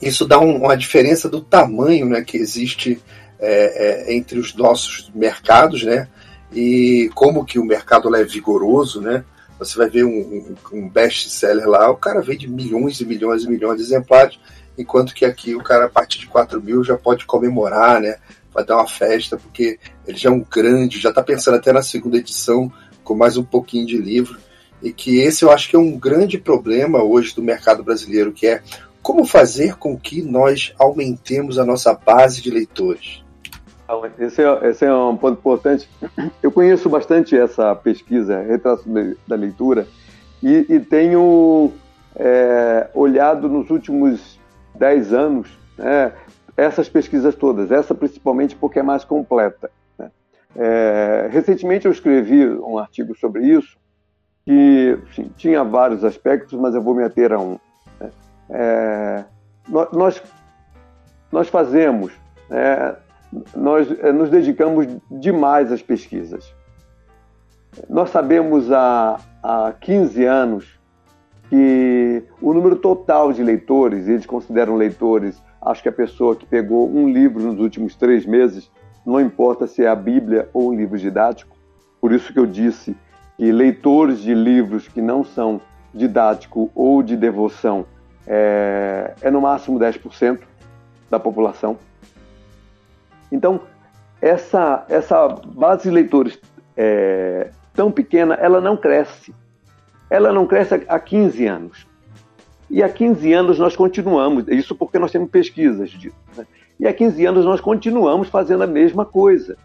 [0.00, 3.00] isso dá um, uma diferença do tamanho né, que existe
[3.38, 6.08] é, é, entre os nossos mercados, né?
[6.52, 9.24] E como que o mercado é vigoroso, né?
[9.58, 13.78] Você vai ver um, um best-seller lá, o cara vende milhões e milhões e milhões
[13.78, 14.38] de exemplares,
[14.76, 18.16] enquanto que aqui o cara a partir de 4 mil já pode comemorar, né?
[18.52, 21.82] Vai dar uma festa, porque ele já é um grande, já está pensando até na
[21.82, 22.72] segunda edição,
[23.02, 24.38] com mais um pouquinho de livro.
[24.82, 28.46] E que esse eu acho que é um grande problema hoje do mercado brasileiro, que
[28.46, 28.62] é
[29.06, 33.24] como fazer com que nós aumentemos a nossa base de leitores.
[34.18, 35.88] Esse é, esse é um ponto importante.
[36.42, 38.82] Eu conheço bastante essa pesquisa, Retrato
[39.28, 39.86] da Leitura,
[40.42, 41.70] e, e tenho
[42.16, 44.40] é, olhado nos últimos
[44.74, 46.12] 10 anos né,
[46.56, 49.70] essas pesquisas todas, essa principalmente porque é mais completa.
[49.96, 50.10] Né?
[50.56, 53.78] É, recentemente eu escrevi um artigo sobre isso,
[54.44, 57.56] que enfim, tinha vários aspectos, mas eu vou me ater a um.
[58.00, 58.10] Né?
[58.50, 59.24] É,
[59.68, 60.22] nós,
[61.32, 62.12] nós fazemos
[62.48, 62.96] né,
[63.54, 66.54] nós eh, nos dedicamos demais às pesquisas.
[67.88, 70.78] Nós sabemos há, há 15 anos
[71.48, 76.88] que o número total de leitores, eles consideram leitores, acho que a pessoa que pegou
[76.88, 78.70] um livro nos últimos três meses,
[79.04, 81.56] não importa se é a Bíblia ou um livro didático.
[82.00, 82.96] Por isso que eu disse
[83.36, 85.60] que leitores de livros que não são
[85.94, 87.86] didático ou de devoção
[88.26, 90.40] é, é no máximo 10%
[91.10, 91.78] da população.
[93.30, 93.60] Então,
[94.20, 96.38] essa, essa base de leitores
[96.76, 99.34] é, tão pequena, ela não cresce.
[100.10, 101.86] Ela não cresce há 15 anos.
[102.68, 106.16] E há 15 anos nós continuamos, isso porque nós temos pesquisas disso.
[106.36, 106.44] Né?
[106.80, 109.56] E há 15 anos nós continuamos fazendo a mesma coisa.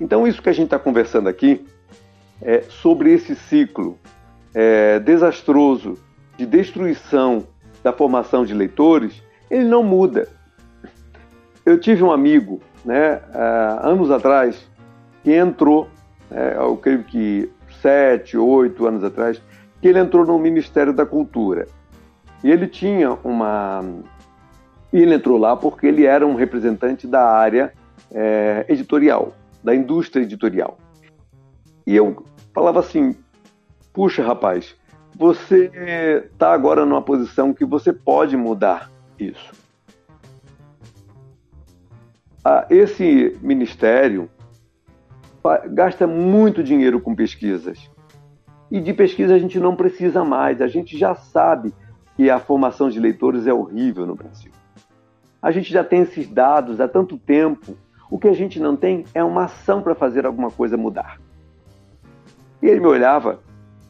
[0.00, 1.64] Então, isso que a gente está conversando aqui
[2.40, 3.98] é sobre esse ciclo
[4.54, 5.98] é, desastroso
[6.36, 7.46] de destruição
[7.84, 10.26] da formação de leitores, ele não muda.
[11.64, 13.20] Eu tive um amigo, né,
[13.82, 14.66] anos atrás,
[15.22, 15.88] que entrou,
[16.30, 19.40] é, eu creio que sete, oito anos atrás,
[19.80, 21.68] que ele entrou no Ministério da Cultura.
[22.42, 23.84] E ele tinha uma.
[24.92, 27.72] Ele entrou lá porque ele era um representante da área
[28.12, 29.32] é, editorial,
[29.62, 30.78] da indústria editorial.
[31.86, 32.24] E eu
[32.54, 33.14] falava assim:
[33.92, 34.74] puxa, rapaz,
[35.16, 35.70] você
[36.30, 39.52] está agora numa posição que você pode mudar isso.
[42.44, 44.28] Ah, esse ministério
[45.70, 47.90] gasta muito dinheiro com pesquisas.
[48.70, 51.72] E de pesquisa a gente não precisa mais, a gente já sabe
[52.16, 54.50] que a formação de leitores é horrível no Brasil.
[55.40, 57.76] A gente já tem esses dados há tanto tempo.
[58.10, 61.20] O que a gente não tem é uma ação para fazer alguma coisa mudar.
[62.62, 63.40] E ele me olhava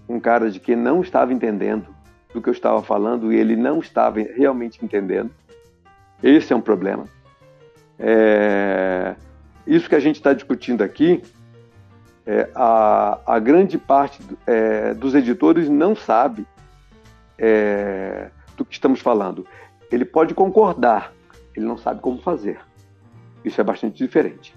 [0.09, 1.87] um cara de que não estava entendendo
[2.33, 5.31] do que eu estava falando e ele não estava realmente entendendo.
[6.23, 7.05] Esse é um problema.
[7.99, 9.15] É...
[9.67, 11.23] Isso que a gente está discutindo aqui,
[12.27, 16.47] é, a, a, grande parte é, dos editores não sabe
[17.39, 19.47] é, do que estamos falando.
[19.91, 21.13] Ele pode concordar,
[21.55, 22.59] ele não sabe como fazer.
[23.45, 24.55] Isso é bastante diferente.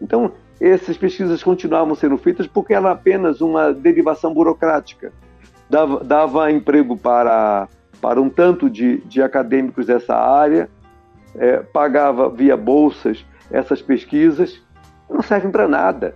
[0.00, 5.12] Então, essas pesquisas continuavam sendo feitas porque era apenas uma derivação burocrática.
[5.68, 7.68] Dava, dava emprego para,
[8.00, 10.70] para um tanto de, de acadêmicos dessa área,
[11.34, 14.62] é, pagava via bolsas essas pesquisas,
[15.08, 16.14] não servem para nada.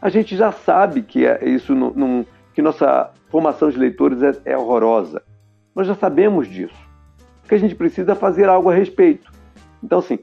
[0.00, 2.24] A gente já sabe que é isso não,
[2.54, 5.22] que nossa formação de leitores é, é horrorosa.
[5.74, 6.88] Nós já sabemos disso.
[7.48, 9.30] Que a gente precisa é fazer algo a respeito.
[9.82, 10.18] Então, assim,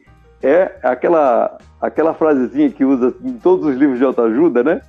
[0.45, 4.81] é aquela, aquela frasezinha que usa em todos os livros de autoajuda, né?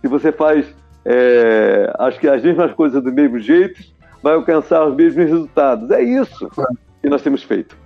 [0.00, 0.66] Se você faz
[1.04, 3.82] é, acho que as mesmas coisas do mesmo jeito,
[4.22, 5.90] vai alcançar os mesmos resultados.
[5.90, 6.48] É isso
[7.00, 7.76] que nós temos feito.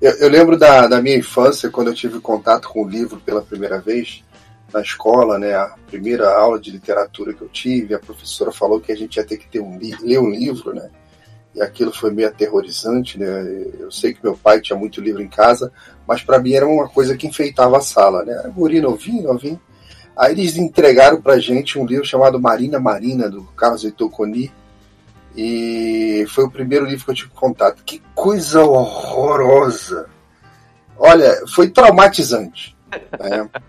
[0.00, 3.42] Eu, eu lembro da, da minha infância, quando eu tive contato com o livro pela
[3.42, 4.24] primeira vez,
[4.72, 8.90] na escola, né, a primeira aula de literatura que eu tive, a professora falou que
[8.90, 10.90] a gente ia ter que ter um, ler um livro, né?
[11.54, 13.26] E aquilo foi meio aterrorizante, né?
[13.78, 15.72] Eu sei que meu pai tinha muito livro em casa,
[16.06, 18.50] mas para mim era uma coisa que enfeitava a sala, né?
[18.54, 19.60] Guri novinho, novinho.
[20.16, 24.10] Aí eles entregaram pra gente um livro chamado Marina Marina, do Carlos Heitor
[25.36, 27.82] e foi o primeiro livro que eu tive contato.
[27.84, 30.06] Que coisa horrorosa!
[30.98, 32.76] Olha, foi traumatizante.
[33.18, 33.48] Né?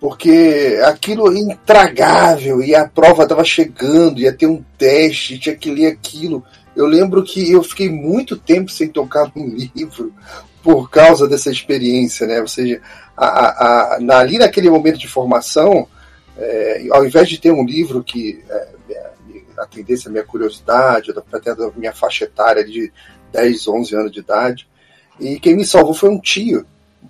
[0.00, 5.72] Porque aquilo é intragável, e a prova estava chegando, ia ter um teste, tinha que
[5.72, 6.44] ler aquilo.
[6.78, 10.14] Eu lembro que eu fiquei muito tempo sem tocar num livro
[10.62, 12.40] por causa dessa experiência, né?
[12.40, 12.80] Ou seja,
[13.16, 15.88] a, a, na, ali naquele momento de formação,
[16.36, 18.68] é, ao invés de ter um livro que é,
[19.58, 22.92] atendesse a minha curiosidade, até a minha faixa etária de
[23.32, 24.68] 10, 11 anos de idade,
[25.18, 26.64] e quem me salvou foi um tio,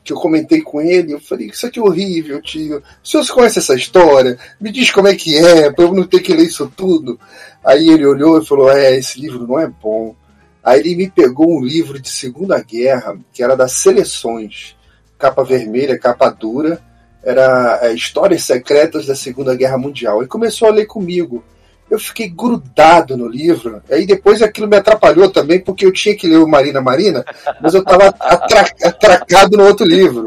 [0.04, 2.78] que eu comentei com ele, eu falei, isso aqui é horrível, tio.
[2.78, 4.38] O senhor conhece essa história?
[4.60, 7.18] Me diz como é que é, para eu não ter que ler isso tudo.
[7.64, 10.14] Aí ele olhou e falou: É, esse livro não é bom.
[10.62, 14.76] Aí ele me pegou um livro de Segunda Guerra, que era das seleções,
[15.18, 16.80] capa vermelha, capa dura,
[17.22, 20.22] era é, Histórias Secretas da Segunda Guerra Mundial.
[20.22, 21.44] E começou a ler comigo.
[21.90, 23.82] Eu fiquei grudado no livro.
[23.90, 27.24] Aí depois aquilo me atrapalhou também, porque eu tinha que ler o Marina Marina,
[27.60, 30.26] mas eu estava atra atracado no outro livro.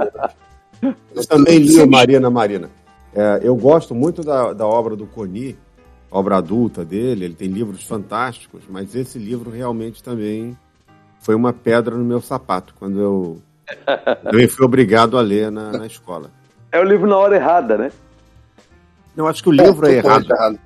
[0.81, 2.69] Eu também li o Marina Marina.
[3.13, 5.57] É, eu gosto muito da, da obra do Coni,
[6.09, 10.57] obra adulta dele, ele tem livros fantásticos, mas esse livro realmente também
[11.19, 13.41] foi uma pedra no meu sapato, quando eu,
[14.31, 16.31] eu fui obrigado a ler na, na escola.
[16.71, 17.91] É o livro na hora errada, né?
[19.15, 20.25] Eu acho que o livro é, é errado.
[20.29, 20.59] errado.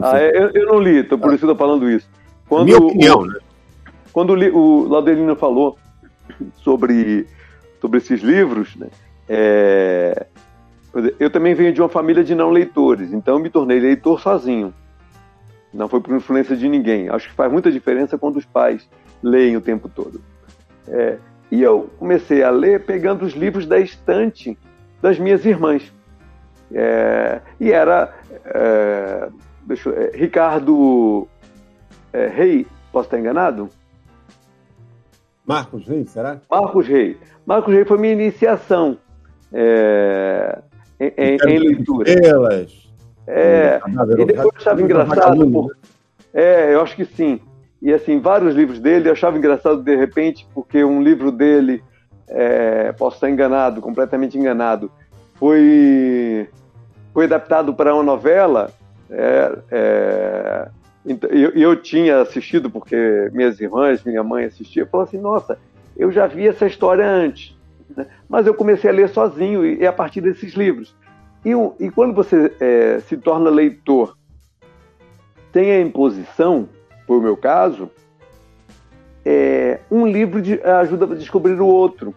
[0.00, 1.34] Ah, eu, eu, não li, então por ah.
[1.34, 2.08] isso eu tô falando isso.
[2.48, 3.38] Quando Minha opinião, o, né?
[4.12, 5.76] Quando o, o Laudelino falou
[6.56, 7.26] sobre,
[7.80, 8.88] sobre esses livros, né?
[9.28, 10.26] É,
[11.18, 14.74] eu também venho de uma família de não leitores, então eu me tornei leitor sozinho.
[15.72, 17.08] Não foi por influência de ninguém.
[17.08, 18.86] Acho que faz muita diferença quando os pais
[19.22, 20.20] leem o tempo todo.
[20.86, 21.16] É,
[21.50, 24.58] e eu comecei a ler pegando os livros da estante
[25.00, 25.90] das minhas irmãs.
[26.74, 28.12] É, e era
[28.44, 29.28] é,
[29.64, 31.26] deixa, é, Ricardo
[32.12, 33.68] é, Rei, posso estar enganado?
[35.46, 36.40] Marcos Rei, será?
[36.50, 37.18] Marcos Rei.
[37.44, 38.98] Marcos Rei foi minha iniciação
[39.52, 40.58] é,
[41.00, 42.10] em, em, em leitura.
[42.10, 42.92] Estrelas.
[43.26, 43.80] É,
[44.18, 45.50] e depois eu achava engraçado.
[45.50, 45.76] Por,
[46.32, 47.40] é, eu acho que sim.
[47.80, 51.82] E assim, vários livros dele eu achava engraçado de repente, porque um livro dele,
[52.28, 54.90] é, posso estar enganado, completamente enganado,
[55.34, 56.48] foi,
[57.12, 58.70] foi adaptado para uma novela.
[59.12, 60.68] É, é,
[61.30, 65.58] eu, eu tinha assistido, porque minhas irmãs, minha mãe assistia, falou assim: nossa,
[65.96, 67.56] eu já vi essa história antes.
[67.96, 68.06] Né?
[68.28, 70.94] Mas eu comecei a ler sozinho, e é a partir desses livros.
[71.44, 71.50] E,
[71.84, 74.16] e quando você é, se torna leitor,
[75.52, 76.68] tem a imposição,
[77.06, 77.90] por meu caso,
[79.24, 82.14] é, um livro de, ajuda a descobrir o outro.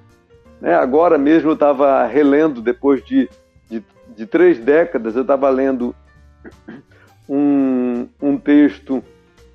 [0.62, 0.74] Né?
[0.74, 3.30] Agora mesmo eu estava relendo, depois de,
[3.70, 3.84] de,
[4.16, 5.94] de três décadas, eu estava lendo
[7.28, 9.04] um, um texto,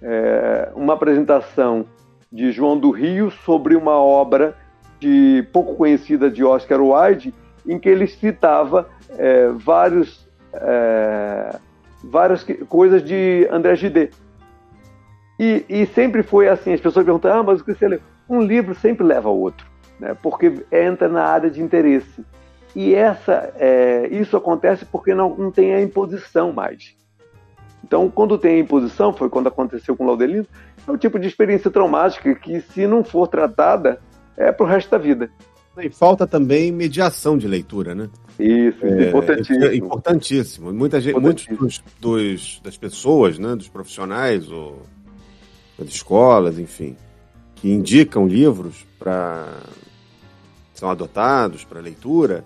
[0.03, 1.87] é, uma apresentação
[2.33, 4.57] de João do Rio sobre uma obra
[4.99, 7.35] de pouco conhecida de Oscar Wilde,
[7.67, 11.57] em que ele citava é, vários, é,
[12.05, 14.11] várias coisas de André Gide.
[15.39, 18.01] E, e, sempre foi assim, as pessoas perguntam, ah, mas o que você leu?
[18.29, 19.67] Um livro sempre leva ao outro,
[19.99, 20.15] né?
[20.23, 22.25] porque entra na área de interesse.
[22.75, 26.95] E essa, é, isso acontece porque não, não tem a imposição mais.
[27.85, 30.47] Então, quando tem a imposição, foi quando aconteceu com o Laudelino,
[30.87, 34.01] é o tipo de experiência traumática que, se não for tratada,
[34.37, 35.31] é para o resto da vida.
[35.79, 38.09] E falta também mediação de leitura, né?
[38.39, 39.65] Isso, é, importantíssimo.
[39.65, 40.73] É importantíssimo.
[40.73, 41.59] Muita gente, importantíssimo.
[41.59, 44.83] Muitos dos, dos, das pessoas, né, dos profissionais ou
[45.79, 46.97] das escolas, enfim,
[47.57, 49.47] que indicam livros para
[50.81, 52.45] são adotados para leitura,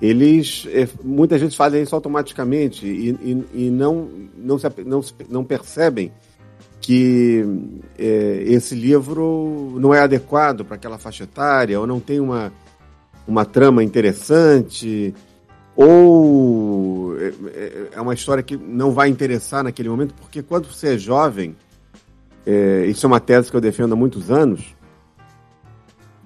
[0.00, 5.44] eles é, muitas vezes fazem isso automaticamente e, e, e não, não, se, não, não
[5.44, 6.10] percebem
[6.80, 7.44] que
[7.98, 12.52] é, esse livro não é adequado para aquela faixa etária, ou não tem uma,
[13.26, 15.12] uma trama interessante,
[15.76, 20.94] ou é, é, é uma história que não vai interessar naquele momento, porque quando você
[20.94, 21.54] é jovem,
[22.46, 24.74] é, isso é uma tese que eu defendo há muitos anos,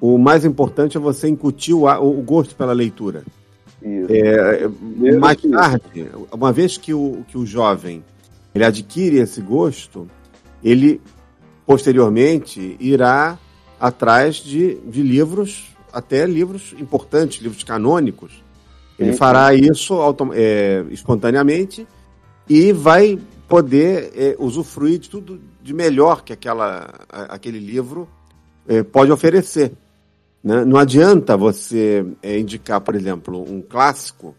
[0.03, 3.23] o mais importante é você incutir o, o gosto pela leitura.
[3.81, 4.69] É,
[5.17, 8.03] mais tarde, uma vez que o, que o jovem
[8.53, 10.09] ele adquire esse gosto,
[10.63, 11.01] ele
[11.65, 13.39] posteriormente irá
[13.79, 18.43] atrás de, de livros, até livros importantes, livros canônicos.
[18.99, 19.95] Ele fará isso
[20.35, 21.87] é, espontaneamente
[22.49, 28.09] e vai poder é, usufruir de tudo de melhor que aquela, aquele livro
[28.67, 29.73] é, pode oferecer.
[30.43, 30.65] Né?
[30.65, 34.35] Não adianta você é, indicar, por exemplo, um clássico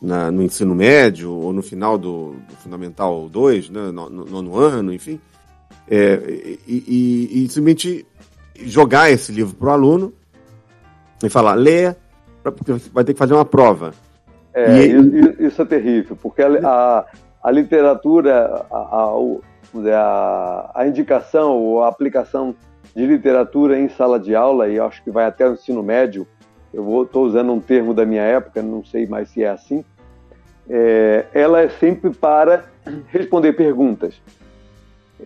[0.00, 4.56] na, no ensino médio ou no final do, do Fundamental 2, né, no, no, no,
[4.56, 5.20] ano, enfim,
[5.90, 6.20] é,
[6.66, 8.06] e, e, e, simplesmente
[8.56, 10.12] jogar esse livro para o aluno
[11.22, 11.96] e falar, leia,
[12.42, 13.92] porque você vai ter que fazer uma prova.
[14.54, 17.06] É, e, isso é terrível, porque a, a,
[17.42, 19.10] a literatura, a,
[19.84, 22.54] a, a, indicação ou a aplicação
[22.98, 26.26] de literatura em sala de aula, e acho que vai até o ensino médio,
[26.74, 29.84] eu estou usando um termo da minha época, não sei mais se é assim,
[30.68, 32.64] é, ela é sempre para
[33.06, 34.20] responder perguntas.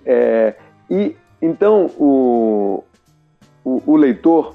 [0.04, 0.54] É,
[0.90, 2.84] e então o,
[3.64, 4.54] o, o, leitor,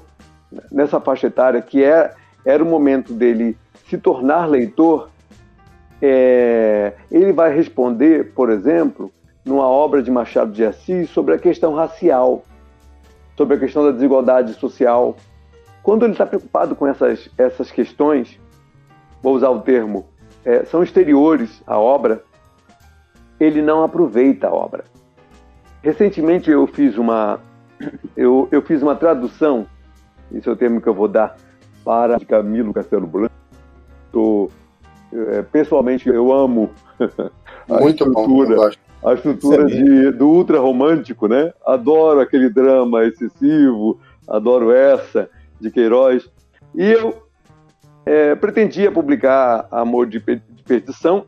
[0.70, 2.14] nessa faixa etária, que é,
[2.44, 3.58] era o momento dele
[3.90, 5.10] se tornar leitor,
[6.00, 9.10] é, ele vai responder, por exemplo,
[9.44, 12.44] numa obra de Machado de Assis sobre a questão racial,
[13.38, 15.16] sobre a questão da desigualdade social.
[15.80, 18.38] Quando ele está preocupado com essas, essas questões,
[19.22, 20.08] vou usar o termo,
[20.44, 22.24] é, são exteriores à obra,
[23.38, 24.84] ele não aproveita a obra.
[25.80, 27.40] Recentemente eu fiz uma
[28.16, 29.64] eu, eu fiz uma tradução,
[30.32, 31.36] esse é o termo que eu vou dar,
[31.84, 33.32] para Camilo Castelo Branco.
[34.10, 34.50] Tô,
[35.12, 36.70] é, pessoalmente eu amo
[37.70, 38.70] a Muito estrutura, bom,
[39.04, 41.52] a estrutura de, do ultra romântico, né?
[41.64, 45.30] Adoro aquele drama excessivo, adoro essa
[45.60, 46.28] de Queiroz.
[46.74, 47.22] E eu
[48.04, 51.26] é, pretendia publicar Amor de Perdição,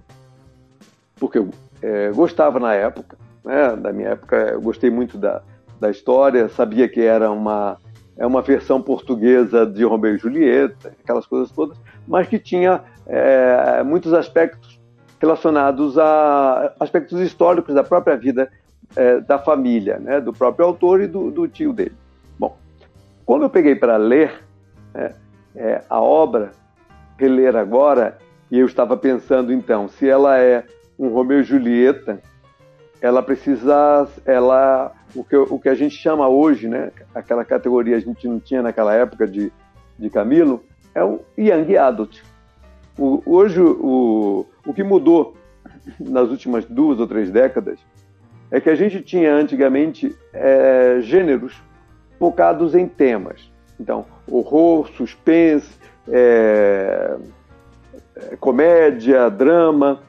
[1.16, 1.50] porque eu
[1.82, 3.76] é, gostava na época, né?
[3.76, 5.42] Da minha época, eu gostei muito da,
[5.78, 7.78] da história, sabia que era uma
[8.16, 13.82] é uma versão portuguesa de Romeu e Julieta, aquelas coisas todas, mas que tinha é,
[13.82, 14.79] muitos aspectos
[15.20, 18.50] relacionados a aspectos históricos da própria vida
[18.96, 21.94] é, da família, né, do próprio autor e do, do tio dele.
[22.38, 22.56] Bom,
[23.24, 24.42] quando eu peguei para ler
[24.94, 25.12] é,
[25.54, 26.52] é, a obra,
[27.18, 28.16] reler agora,
[28.50, 30.64] e eu estava pensando então, se ela é
[30.98, 32.20] um Romeu e Julieta,
[33.00, 38.00] ela precisa, ela, o que, o que a gente chama hoje, né, aquela categoria a
[38.00, 39.52] gente não tinha naquela época de,
[39.98, 40.62] de Camilo,
[40.94, 42.20] é o Young Adult.
[42.98, 45.36] O, hoje, o, o que mudou
[45.98, 47.78] nas últimas duas ou três décadas
[48.50, 51.54] é que a gente tinha antigamente é, gêneros
[52.18, 53.50] focados em temas.
[53.78, 57.16] Então, horror, suspense, é,
[58.16, 60.00] é, comédia, drama.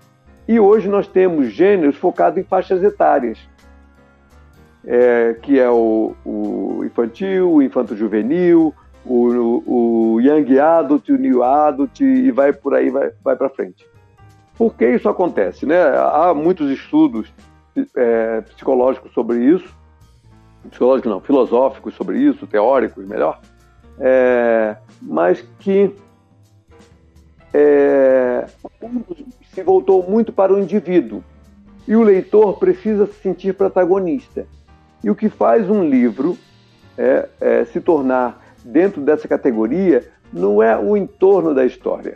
[0.47, 3.37] E hoje nós temos gêneros focados em faixas etárias,
[4.85, 8.73] é, que é o, o infantil, o infanto-juvenil,
[9.05, 13.87] o, o, young adult, o new adult, e vai por aí, vai, vai para frente.
[14.61, 15.65] Por que isso acontece?
[15.65, 15.75] Né?
[15.81, 17.33] Há muitos estudos
[17.95, 19.75] é, psicológicos sobre isso,
[20.69, 23.41] psicológicos não, filosóficos sobre isso, teóricos, melhor,
[23.97, 25.95] é, mas que
[27.51, 28.45] é,
[29.51, 31.23] se voltou muito para o indivíduo
[31.87, 34.45] e o leitor precisa se sentir protagonista.
[35.03, 36.37] E o que faz um livro
[36.95, 42.15] é, é, se tornar dentro dessa categoria não é o entorno da história,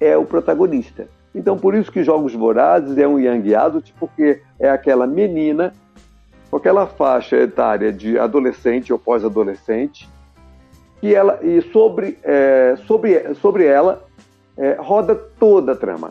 [0.00, 1.14] é o protagonista.
[1.36, 5.72] Então, por isso que Jogos Vorazes é um young adult, porque é aquela menina
[6.56, 10.08] aquela faixa etária de adolescente ou pós-adolescente,
[11.02, 14.02] ela e sobre é, sobre sobre ela
[14.56, 16.10] é, roda toda a trama.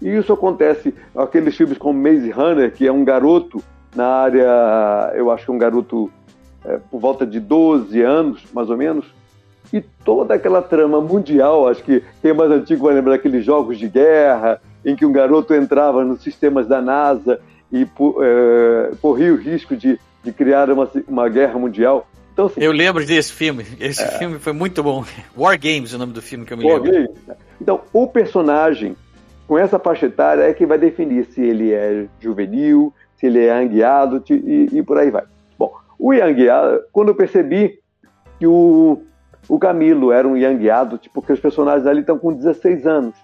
[0.00, 3.62] E isso acontece aqueles filmes como Maze Runner, que é um garoto
[3.96, 6.10] na área, eu acho que um garoto
[6.64, 9.12] é, por volta de 12 anos, mais ou menos,
[9.72, 13.78] e toda aquela trama mundial, acho que quem é mais antigo vai lembrar aqueles jogos
[13.78, 17.40] de guerra, em que um garoto entrava nos sistemas da NASA
[17.72, 22.08] e é, corria o risco de, de criar uma, uma guerra mundial.
[22.32, 23.64] Então, assim, eu lembro desse filme.
[23.78, 24.08] Esse é...
[24.18, 25.04] filme foi muito bom.
[25.36, 26.92] War Games é o nome do filme que eu me War lembro.
[26.92, 27.10] Games.
[27.60, 28.96] Então, o personagem
[29.46, 33.52] com essa faixa etária é que vai definir se ele é juvenil, se ele é
[33.52, 35.24] anguiado e, e por aí vai.
[35.58, 36.36] Bom, o Young
[36.92, 37.78] quando eu percebi
[38.38, 39.02] que o,
[39.50, 43.16] o Camilo era um Young Adult, porque os personagens ali estão com 16 anos.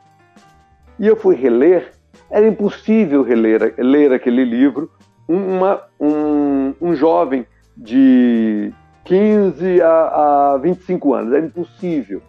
[0.99, 1.93] E eu fui reler,
[2.29, 4.91] era impossível reler ler aquele livro,
[5.29, 7.47] uma, um, um jovem
[7.77, 8.72] de
[9.05, 12.20] 15 a, a 25 anos, era impossível.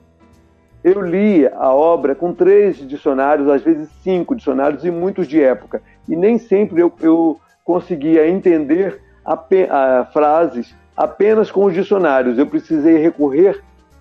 [0.83, 5.81] Eu li a obra com três dicionários, às vezes cinco dicionários, e muitos de época.
[6.07, 12.37] E nem sempre eu, eu conseguia entender a, a, frases apenas com os dicionários.
[12.37, 13.59] Eu precisei recorrer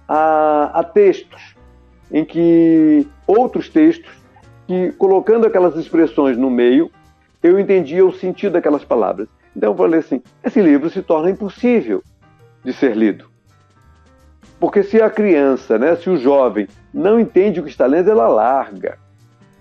[0.08, 1.54] a, a textos,
[2.10, 4.10] em que outros textos,
[4.66, 6.90] que colocando aquelas expressões no meio,
[7.42, 9.28] eu entendia o sentido daquelas palavras.
[9.54, 12.02] Então eu falei assim: esse livro se torna impossível
[12.64, 13.28] de ser lido.
[14.58, 18.26] Porque se a criança, né, se o jovem não entende o que está lendo, ela
[18.26, 18.98] larga.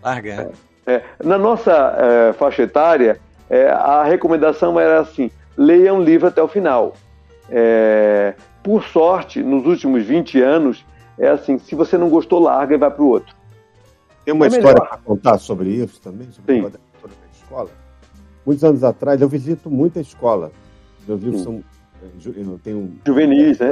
[0.03, 0.51] Larga.
[0.85, 3.19] É, é, na nossa é, faixa etária,
[3.49, 6.93] é, a recomendação era assim: leia um livro até o final.
[8.65, 10.83] Por sorte, nos últimos 20 anos,
[11.19, 13.35] é assim, se você não gostou, larga e vai para o outro.
[14.25, 16.65] Tem uma é história para contar sobre isso também, sobre Sim.
[16.65, 16.79] a da
[17.31, 17.69] escola.
[18.43, 20.51] Muitos anos atrás, eu visito muita escola.
[21.07, 21.45] Meus livros Sim.
[21.45, 21.63] são.
[22.35, 23.71] Eu tenho juvenis, né?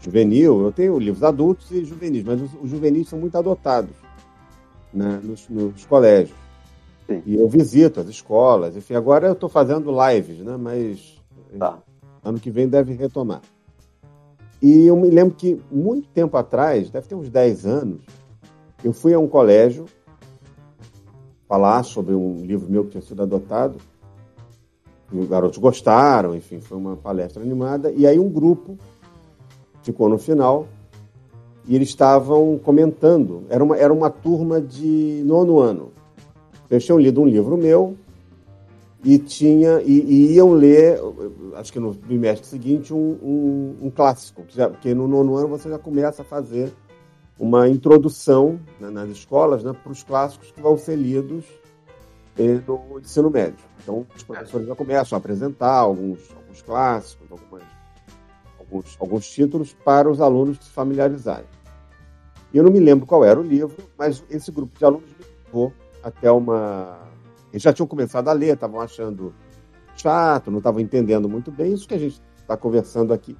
[0.00, 3.96] Juvenil, eu tenho livros adultos e juvenis, mas os, os juvenis são muito adotados
[4.94, 6.38] né, nos, nos colégios.
[7.08, 7.20] Sim.
[7.26, 10.56] E eu visito as escolas, enfim, agora eu estou fazendo lives, né?
[10.56, 11.20] Mas
[11.58, 11.78] tá.
[12.22, 13.40] ano que vem deve retomar.
[14.62, 18.02] E eu me lembro que, muito tempo atrás, deve ter uns 10 anos,
[18.84, 19.86] eu fui a um colégio
[21.48, 23.78] falar sobre um livro meu que tinha sido adotado.
[25.12, 27.90] E os garotos gostaram, enfim, foi uma palestra animada.
[27.90, 28.78] E aí um grupo
[29.82, 30.68] ficou no final
[31.66, 33.44] e eles estavam comentando.
[33.48, 35.90] Era uma, era uma turma de nono ano.
[36.70, 37.96] Eles tinham lido um livro meu
[39.02, 40.98] e tinha e, e iam ler,
[41.56, 45.78] acho que no bimestre seguinte, um, um, um clássico, porque no nono ano você já
[45.78, 46.72] começa a fazer
[47.38, 51.46] uma introdução né, nas escolas né, para os clássicos que vão ser lidos
[52.38, 53.64] eh, no ensino médio.
[53.82, 57.62] Então, os professores já começam a apresentar alguns, alguns clássicos, algumas,
[58.58, 61.46] alguns, alguns títulos para os alunos se familiarizarem.
[62.52, 65.72] Eu não me lembro qual era o livro, mas esse grupo de alunos me levou
[66.02, 67.09] até uma
[67.52, 69.34] eles já tinham começado a ler, estavam achando
[69.96, 73.36] chato, não estavam entendendo muito bem isso que a gente está conversando aqui.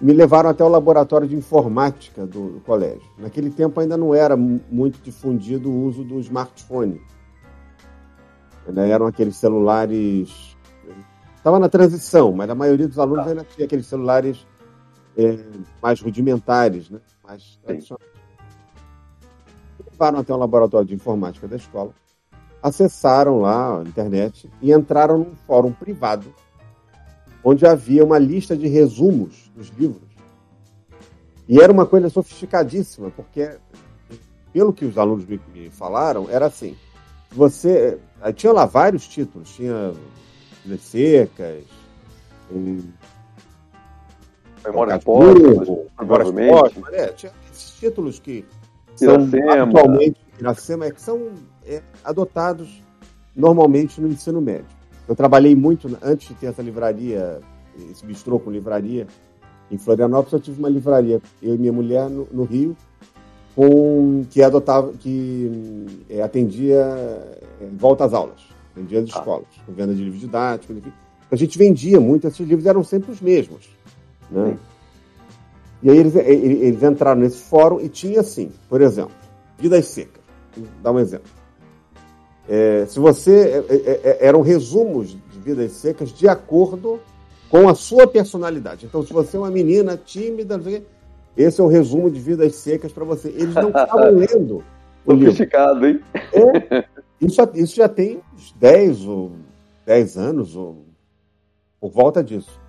[0.00, 3.02] me levaram até o laboratório de informática do, do colégio.
[3.18, 7.00] Naquele tempo ainda não era muito difundido o uso do smartphone.
[8.66, 10.56] Ainda eram aqueles celulares.
[11.36, 14.46] Estava na transição, mas a maioria dos alunos ainda tinha aqueles celulares
[15.16, 15.38] é,
[15.82, 17.00] mais rudimentares, né?
[17.24, 18.06] mais tradicionais.
[19.90, 21.92] Levaram até o laboratório de informática da escola,
[22.62, 26.32] acessaram lá a internet e entraram num fórum privado
[27.44, 30.08] onde havia uma lista de resumos dos livros.
[31.48, 33.56] E era uma coisa sofisticadíssima, porque,
[34.52, 36.76] pelo que os alunos me, me falaram, era assim:
[37.30, 37.98] você.
[38.20, 39.92] Aí tinha lá vários títulos, tinha
[40.64, 41.64] Vidas Secas,
[44.64, 46.78] Memórias Póstumas, provavelmente.
[46.92, 48.44] É, tinha esses títulos que
[48.94, 49.28] são
[49.60, 51.32] atualmente Iracema, é, que são
[51.66, 52.82] é, adotados
[53.34, 54.66] normalmente no ensino médio.
[55.08, 57.40] Eu trabalhei muito, antes de ter essa livraria,
[57.90, 59.06] esse bistrô com livraria,
[59.70, 62.76] em Florianópolis, eu tive uma livraria, eu e minha mulher, no, no Rio,
[63.56, 68.40] com, que adotava, que é, atendia é, volta às aulas,
[68.72, 69.18] atendia as ah.
[69.18, 70.92] escolas, com venda de livros didáticos, enfim.
[71.30, 73.70] A gente vendia muito, esses livros eram sempre os mesmos.
[74.30, 74.58] Né?
[75.82, 79.14] E aí eles, eles entraram nesse fórum e tinha assim, por exemplo,
[79.58, 80.22] Vidas Secas.
[80.54, 81.41] Vou dar um exemplo.
[82.48, 83.64] É, se você.
[83.68, 87.00] É, é, é, eram resumos de vidas secas de acordo
[87.48, 88.86] com a sua personalidade.
[88.86, 90.60] Então, se você é uma menina tímida,
[91.36, 93.28] esse é o resumo de vidas secas para você.
[93.28, 94.64] Eles não estavam lendo.
[95.04, 96.00] Sofisticado, hein?
[96.32, 96.84] É,
[97.20, 99.32] isso, isso já tem uns 10 ou
[99.84, 100.84] 10 anos, ou
[101.80, 102.60] por volta disso.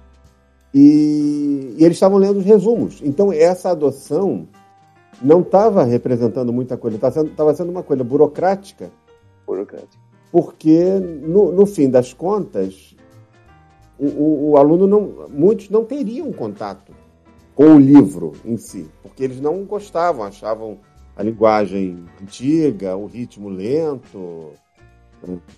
[0.73, 2.99] E, e eles estavam lendo os resumos.
[3.03, 4.47] Então, essa adoção
[5.21, 8.91] não estava representando muita coisa, estava sendo, sendo uma coisa burocrática
[9.45, 10.01] burocrática.
[10.31, 12.95] Porque, no, no fim das contas,
[13.99, 15.27] o, o, o, aluno não.
[15.29, 16.91] Muitos não teriam contato
[17.53, 20.79] com o livro em si, porque eles não gostavam, achavam
[21.15, 24.51] a linguagem antiga, o ritmo lento,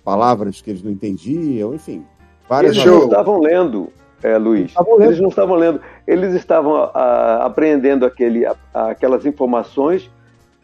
[0.04, 2.04] palavras que eles não entendiam, enfim.
[2.48, 3.88] Várias eles não estavam lendo,
[4.22, 4.66] é, Luiz.
[4.66, 5.02] Estavam.
[5.02, 10.10] Eles não estavam lendo, eles estavam a, a, apreendendo aquele, a, aquelas informações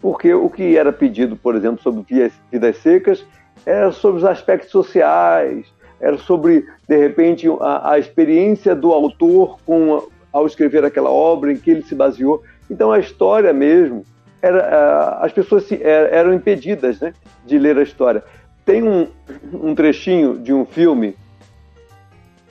[0.02, 2.04] porque o que era pedido, por exemplo, sobre
[2.50, 3.24] vidas secas
[3.64, 5.64] era sobre os aspectos sociais,
[6.00, 11.56] era sobre, de repente, a, a experiência do autor com, ao escrever aquela obra em
[11.56, 12.42] que ele se baseou.
[12.68, 14.04] Então, a história mesmo,
[14.42, 17.14] era, as pessoas se, é, eram impedidas né,
[17.46, 18.24] de ler a história.
[18.66, 19.06] Tem um,
[19.52, 21.14] um trechinho de um filme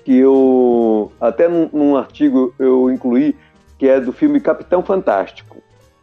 [0.06, 3.36] que eu, até num, num artigo eu incluí,
[3.78, 5.51] que é do filme Capitão Fantástico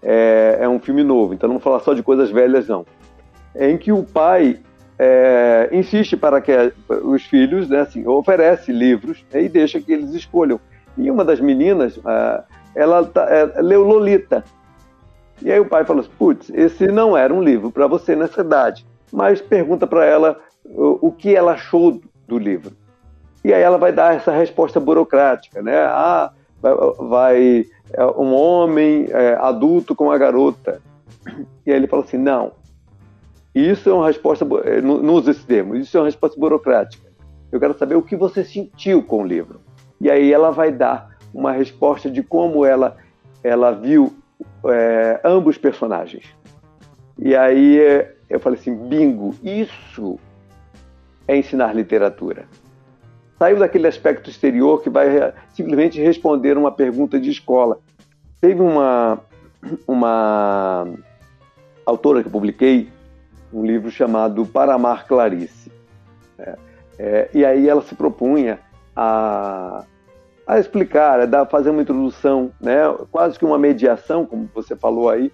[0.03, 2.87] é, é um filme novo, então não vou falar só de coisas velhas, não.
[3.55, 4.61] É em que o pai
[4.99, 6.53] é, insiste para que
[6.91, 10.61] os filhos, né, assim, oferece livros né, e deixa que eles escolham.
[10.97, 11.99] E uma das meninas,
[12.75, 14.45] ela tá, é, leu Lolita.
[15.41, 18.41] E aí o pai falou assim, putz, esse não era um livro para você nessa
[18.41, 18.85] idade.
[19.12, 22.73] Mas pergunta para ela o, o, que ela achou do livro.
[23.45, 25.79] E aí ela vai dar essa resposta burocrática, né?
[25.79, 27.66] Ah, vai, vai
[28.16, 30.81] um homem é, adulto com uma garota.
[31.66, 32.52] E aí ele fala assim: não,
[33.55, 37.09] isso é uma resposta, é, não usa esse termo, isso é uma resposta burocrática.
[37.51, 39.60] Eu quero saber o que você sentiu com o livro.
[40.01, 42.97] E aí ela vai dar uma resposta de como ela,
[43.43, 44.15] ela viu
[44.66, 46.24] é, ambos personagens.
[47.19, 50.19] E aí é, eu falei assim: bingo, isso
[51.27, 52.47] é ensinar literatura
[53.39, 57.78] saiu daquele aspecto exterior que vai simplesmente responder uma pergunta de escola.
[58.40, 59.20] Teve uma,
[59.86, 60.86] uma
[61.86, 62.89] autora que eu publiquei
[63.52, 65.70] um livro chamado Para Amar Clarice.
[66.39, 66.56] É,
[66.98, 68.59] é, e aí ela se propunha
[68.94, 69.85] a,
[70.47, 72.78] a explicar, a dar, fazer uma introdução, né,
[73.10, 75.32] quase que uma mediação, como você falou aí,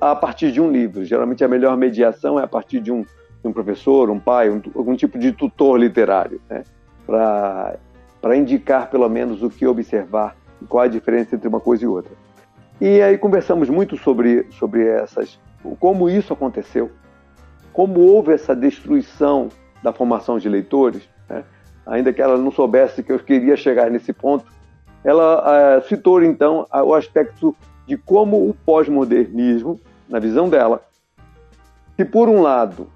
[0.00, 1.04] a, a partir de um livro.
[1.04, 4.60] Geralmente a melhor mediação é a partir de um, de um professor, um pai, um,
[4.74, 6.40] algum tipo de tutor literário.
[6.50, 6.64] Né?
[7.08, 11.86] Para indicar pelo menos o que observar e qual a diferença entre uma coisa e
[11.86, 12.12] outra.
[12.78, 15.40] E aí conversamos muito sobre, sobre essas,
[15.80, 16.90] como isso aconteceu,
[17.72, 19.48] como houve essa destruição
[19.82, 21.44] da formação de leitores, né?
[21.86, 24.44] ainda que ela não soubesse que eu queria chegar nesse ponto,
[25.02, 27.56] ela uh, citou então o aspecto
[27.86, 30.82] de como o pós-modernismo, na visão dela,
[31.96, 32.88] que por um lado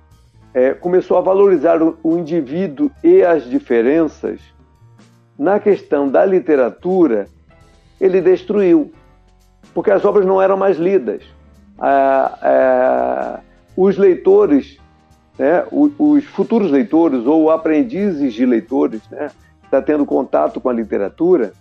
[0.54, 4.40] é, começou a valorizar o, o indivíduo e as diferenças,
[5.38, 7.26] na questão da literatura,
[8.00, 8.92] ele destruiu,
[9.72, 11.22] porque as obras não eram mais lidas.
[11.78, 13.40] Ah, ah,
[13.76, 14.78] os leitores,
[15.38, 19.30] né, os, os, futuros leitores ou aprendizes de leitores, né,
[19.64, 21.52] está tendo contato com a literatura,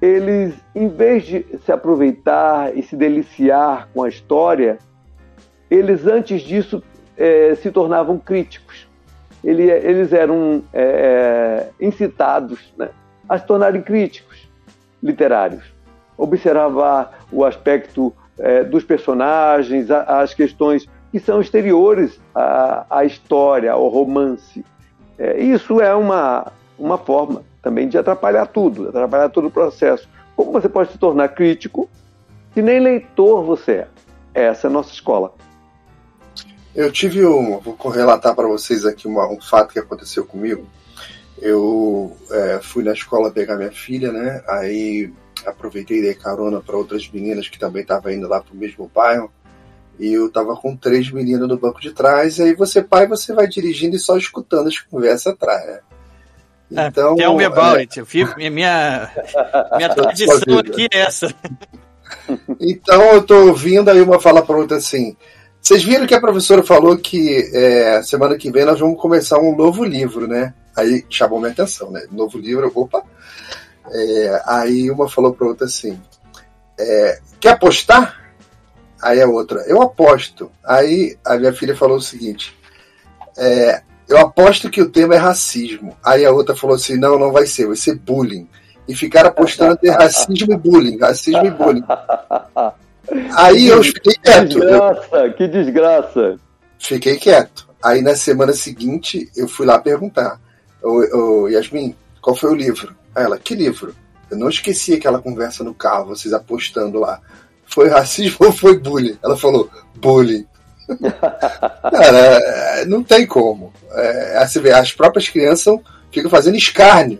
[0.00, 4.78] eles, em vez de se aproveitar e se deliciar com a história,
[5.70, 6.82] eles antes disso
[7.16, 8.86] é, se tornavam críticos.
[9.42, 12.88] Ele, eles eram é, incitados né,
[13.28, 14.48] a se tornarem críticos
[15.02, 15.64] literários.
[16.16, 23.72] Observar o aspecto é, dos personagens, a, as questões que são exteriores à, à história,
[23.72, 24.64] ao romance.
[25.18, 30.08] É, isso é uma, uma forma também de atrapalhar tudo, atrapalhar todo o processo.
[30.34, 31.88] Como você pode se tornar crítico
[32.52, 33.88] se nem leitor você é?
[34.34, 35.32] Essa é a nossa escola.
[36.76, 37.58] Eu tive um.
[37.58, 40.68] Vou relatar para vocês aqui uma, um fato que aconteceu comigo.
[41.40, 44.44] Eu é, fui na escola pegar minha filha, né?
[44.46, 45.10] Aí
[45.46, 48.90] aproveitei e dei carona para outras meninas que também estavam indo lá para o mesmo
[48.94, 49.32] bairro.
[49.98, 53.32] E eu tava com três meninas no banco de trás, e aí você, pai, você
[53.32, 55.80] vai dirigindo e só escutando as conversas atrás, né?
[56.74, 57.80] É, então, Tell me about é...
[57.80, 57.98] it.
[57.98, 59.10] Eu fico, minha, minha,
[59.76, 61.34] minha tradição aqui é essa.
[62.60, 65.16] Então eu tô ouvindo, aí uma fala para outra assim.
[65.66, 69.56] Vocês viram que a professora falou que é, semana que vem nós vamos começar um
[69.56, 70.54] novo livro, né?
[70.76, 72.06] Aí chamou minha atenção, né?
[72.08, 73.02] Novo livro, opa.
[73.90, 76.00] É, aí uma falou para outra assim:
[76.78, 78.32] é, Quer apostar?
[79.02, 80.52] Aí a outra, eu aposto.
[80.64, 82.56] Aí a minha filha falou o seguinte:
[83.36, 85.96] é, eu aposto que o tema é racismo.
[86.00, 88.48] Aí a outra falou assim: não, não vai ser, vai ser bullying.
[88.86, 91.84] E ficaram apostando entre racismo e bullying, racismo e bullying.
[93.36, 94.48] Aí eu fiquei quieto.
[94.48, 96.38] Que desgraça, que desgraça.
[96.78, 97.68] Fiquei quieto.
[97.82, 100.40] Aí na semana seguinte eu fui lá perguntar:
[100.82, 102.94] ô, ô, Yasmin, qual foi o livro?
[103.14, 103.94] Aí ela, que livro?
[104.30, 107.20] Eu não esqueci aquela conversa no carro, vocês apostando lá
[107.66, 109.18] foi racismo ou foi bullying?
[109.22, 110.46] Ela falou, bullying.
[111.82, 113.72] Cara, é, não tem como.
[113.92, 114.38] É,
[114.74, 115.76] as próprias crianças
[116.10, 117.18] ficam fazendo escárnio.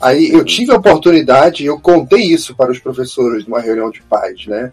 [0.00, 4.46] Aí eu tive a oportunidade, eu contei isso para os professores numa reunião de pais,
[4.46, 4.72] né?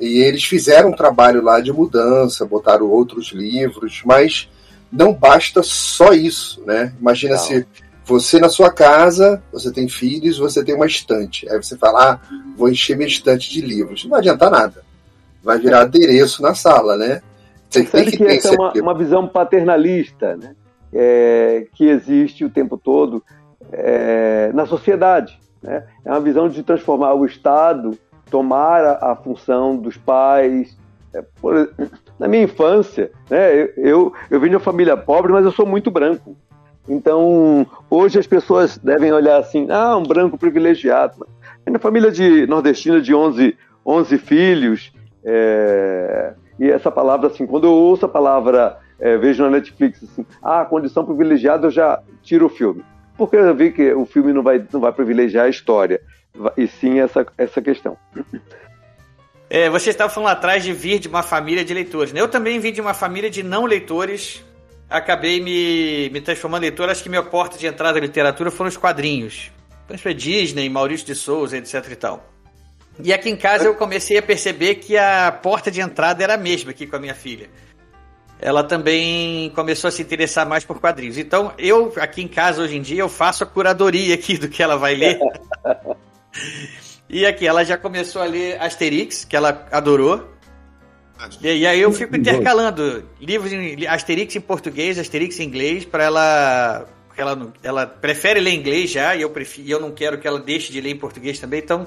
[0.00, 4.48] E eles fizeram um trabalho lá de mudança, botaram outros livros, mas
[4.92, 6.94] não basta só isso, né?
[7.00, 7.40] Imagina não.
[7.40, 7.66] se
[8.04, 11.48] você na sua casa, você tem filhos, você tem uma estante.
[11.50, 12.20] Aí você fala, ah,
[12.56, 14.04] vou encher minha estante de livros.
[14.04, 14.84] Não vai adiantar nada.
[15.42, 17.20] Vai virar adereço na sala, né?
[17.68, 20.54] Você tem que, que essa é uma, uma, visão paternalista, né?
[20.92, 23.22] É, que existe o tempo todo
[23.72, 25.38] é, na sociedade.
[25.60, 25.84] Né?
[26.04, 27.98] É uma visão de transformar o Estado,
[28.30, 30.76] tomar a, a função dos pais.
[31.14, 31.70] É, por,
[32.18, 35.66] na minha infância, né, eu, eu, eu vim de uma família pobre, mas eu sou
[35.66, 36.36] muito branco.
[36.88, 41.26] Então, hoje as pessoas devem olhar assim, ah, um branco privilegiado.
[41.66, 44.92] Minha família de nordestina de 11, 11 filhos,
[45.24, 50.24] é, e essa palavra, assim, quando eu ouço a palavra, é, vejo na Netflix, assim,
[50.40, 52.84] ah, condição privilegiada, eu já tiro o filme.
[53.16, 56.00] Porque eu vi que o filme não vai, não vai privilegiar a história,
[56.56, 57.96] e sim essa, essa questão.
[59.48, 62.12] É, você estava falando atrás de vir de uma família de leitores.
[62.12, 62.20] Né?
[62.20, 64.44] Eu também vim de uma família de não leitores,
[64.90, 66.88] acabei me, me transformando em leitor.
[66.88, 69.50] Acho que minha porta de entrada da literatura foram os quadrinhos.
[69.98, 72.32] Foi Disney, Maurício de Souza, etc e tal.
[73.02, 76.38] E aqui em casa eu comecei a perceber que a porta de entrada era a
[76.38, 77.48] mesma aqui com a minha filha.
[78.40, 81.16] Ela também começou a se interessar mais por quadrinhos.
[81.16, 84.62] Então, eu aqui em casa hoje em dia eu faço a curadoria aqui do que
[84.62, 85.18] ela vai ler.
[87.08, 90.36] e aqui ela já começou a ler Asterix, que ela adorou.
[91.40, 96.86] E, aí eu fico intercalando livros em Asterix em português, Asterix em inglês, para ela
[97.16, 100.70] ela ela prefere ler inglês já e eu prefiro, eu não quero que ela deixe
[100.70, 101.60] de ler em português também.
[101.60, 101.86] Então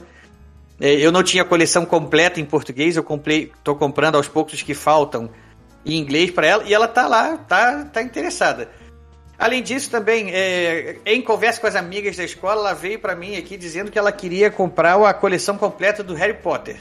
[0.80, 4.56] é, eu não tinha a coleção completa em português, eu comprei, tô comprando aos poucos
[4.56, 5.30] os que faltam
[5.86, 8.70] em inglês para ela e ela tá lá, tá tá interessada.
[9.40, 13.38] Além disso, também, é, em conversa com as amigas da escola, ela veio para mim
[13.38, 16.76] aqui dizendo que ela queria comprar a coleção completa do Harry Potter.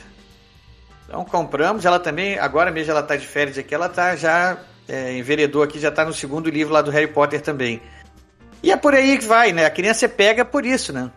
[1.07, 4.59] Então compramos, ela também, agora mesmo ela está de férias aqui, ela tá já
[4.89, 7.81] é, enveredou aqui, já está no segundo livro lá do Harry Potter também.
[8.61, 9.65] E é por aí que vai, né?
[9.65, 11.13] A criança pega por isso, né?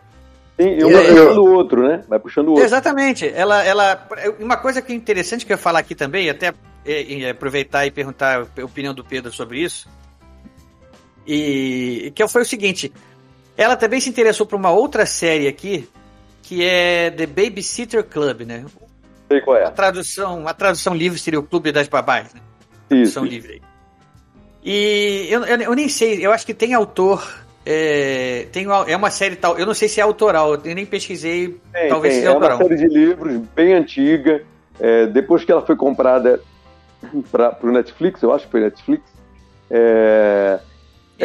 [0.60, 2.04] Sim, e um vai puxando o outro, né?
[2.08, 2.64] Vai puxando o outro.
[2.64, 3.28] Exatamente.
[3.34, 4.08] Ela, ela,
[4.38, 6.54] uma coisa que é interessante que eu ia falar aqui também, até
[6.86, 9.88] é, é, aproveitar e perguntar a opinião do Pedro sobre isso,
[11.26, 12.92] e que foi o seguinte:
[13.56, 15.88] ela também se interessou por uma outra série aqui,
[16.42, 18.64] que é The Babysitter Club, né?
[19.28, 19.64] Sei qual é.
[19.64, 22.40] A tradução, a tradução livre seria o Clube das Babás, né?
[22.88, 23.32] Tradução Isso.
[23.32, 23.62] livre.
[24.64, 27.40] E eu, eu, eu, nem sei, eu acho que tem autor.
[27.64, 29.58] É, tem, é uma série tal.
[29.58, 31.60] Eu não sei se é autoral, eu nem pesquisei.
[31.72, 32.22] Tem, talvez tem.
[32.22, 32.60] seja autoral.
[32.60, 34.42] É uma série de livros bem antiga.
[34.80, 36.40] É, depois que ela foi comprada
[37.30, 39.02] para o Netflix, eu acho que foi Netflix.
[39.70, 40.58] É,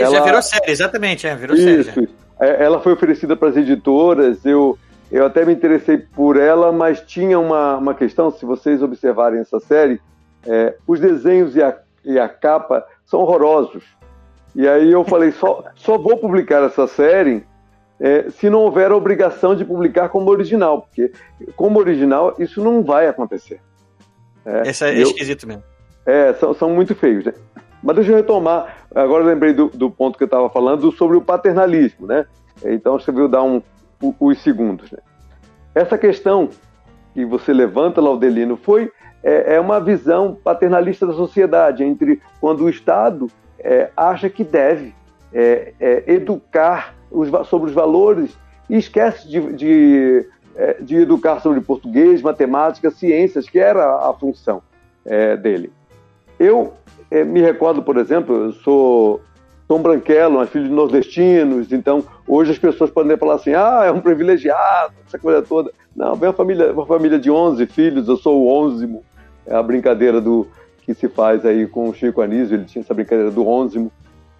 [0.01, 0.17] ela...
[0.17, 1.91] já virou série, exatamente, é, virou Isso.
[1.91, 2.09] série.
[2.39, 4.45] É, ela foi oferecida para as editoras.
[4.45, 4.77] Eu,
[5.11, 9.59] eu até me interessei por ela, mas tinha uma, uma questão, se vocês observarem essa
[9.59, 9.99] série,
[10.45, 11.75] é, os desenhos e a,
[12.05, 13.83] e a capa são horrorosos.
[14.55, 17.43] E aí eu falei, só, só vou publicar essa série
[17.99, 21.11] é, se não houver a obrigação de publicar como original, porque
[21.55, 23.59] como original isso não vai acontecer.
[24.45, 25.63] É, Esse é eu, esquisito mesmo.
[26.05, 27.33] É, são, são muito feios, né?
[27.81, 31.17] Mas deixa eu retomar, agora eu lembrei do, do ponto que eu estava falando sobre
[31.17, 32.25] o paternalismo, né?
[32.65, 33.61] Então você viu dar um,
[34.19, 34.91] os segundos.
[34.91, 34.99] Né?
[35.75, 36.49] Essa questão
[37.13, 38.91] que você levanta, Laudelino, foi
[39.23, 43.27] é, é, uma visão paternalista da sociedade, entre quando o Estado
[43.59, 44.93] é, acha que deve
[45.33, 48.37] é, é educar os, sobre os valores
[48.69, 54.61] e esquece de, de, é, de, educar sobre português, matemática, ciências, que era a função
[55.05, 55.71] é, dele.
[56.39, 56.73] Eu
[57.11, 59.21] me recordo, por exemplo, eu sou
[59.67, 63.91] Tom Branquelo, é filho de nordestinos, então hoje as pessoas podem falar assim, ah, é
[63.91, 65.71] um privilegiado, essa coisa toda.
[65.95, 69.03] Não, vem uma família, uma família de 11 filhos, eu sou o onzimo,
[69.45, 70.47] é a brincadeira do
[70.83, 73.91] que se faz aí com o Chico Anísio, ele tinha essa brincadeira do onzimo,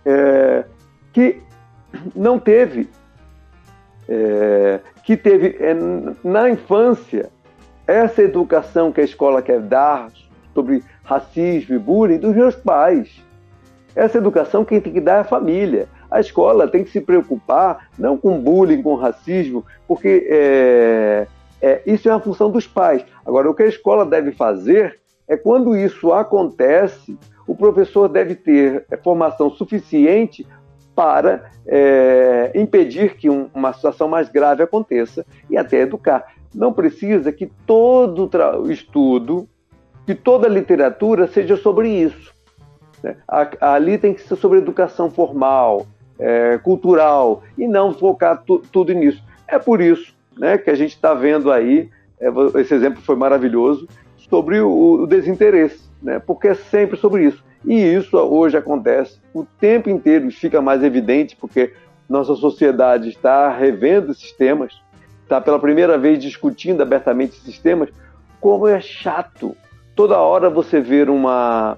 [0.06, 0.64] é,
[1.12, 1.42] que
[2.16, 2.90] não teve,
[4.08, 5.76] é, que teve é,
[6.24, 7.30] na infância
[7.86, 10.10] essa educação que a escola quer dar
[10.58, 13.28] sobre racismo e bullying dos meus pais
[13.98, 15.90] essa educação quem tem que dar é a família.
[16.10, 21.28] A escola tem que se preocupar não com bullying, com racismo, porque é,
[21.60, 23.04] é, isso é uma função dos pais.
[23.26, 27.18] Agora, o que a escola deve fazer é quando isso acontece,
[27.48, 30.46] o professor deve ter é, formação suficiente
[30.94, 36.36] para é, impedir que um, uma situação mais grave aconteça e até educar.
[36.54, 38.30] Não precisa que todo
[38.72, 39.50] estudo,
[40.08, 42.34] que toda a literatura seja sobre isso.
[43.04, 43.18] Né?
[43.60, 45.86] Ali tem que ser sobre educação formal,
[46.18, 49.22] é, cultural, e não focar tu, tudo nisso.
[49.46, 51.90] É por isso né, que a gente está vendo aí,
[52.22, 52.28] é,
[52.62, 53.86] esse exemplo foi maravilhoso,
[54.30, 57.44] sobre o, o desinteresse, né, porque é sempre sobre isso.
[57.66, 61.74] E isso hoje acontece o tempo inteiro, fica mais evidente porque
[62.08, 64.74] nossa sociedade está revendo esses temas,
[65.24, 67.90] está pela primeira vez discutindo abertamente esses temas,
[68.40, 69.54] como é chato.
[69.98, 71.76] Toda hora você ver uma,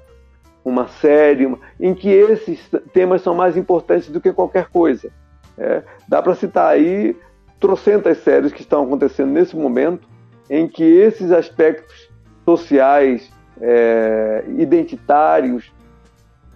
[0.64, 2.60] uma série, uma, em que esses
[2.92, 5.10] temas são mais importantes do que qualquer coisa.
[5.58, 7.16] É, dá para citar aí
[7.62, 10.06] trocentas séries que estão acontecendo nesse momento,
[10.50, 12.10] em que esses aspectos
[12.44, 13.32] sociais,
[13.62, 15.72] é, identitários,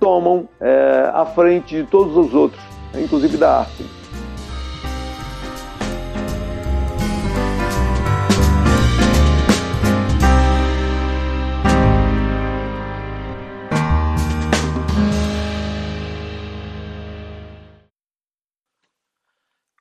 [0.01, 2.61] tomam é, a frente de todos os outros,
[2.93, 4.02] inclusive da arte.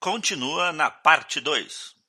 [0.03, 2.02] Continua na parte 2.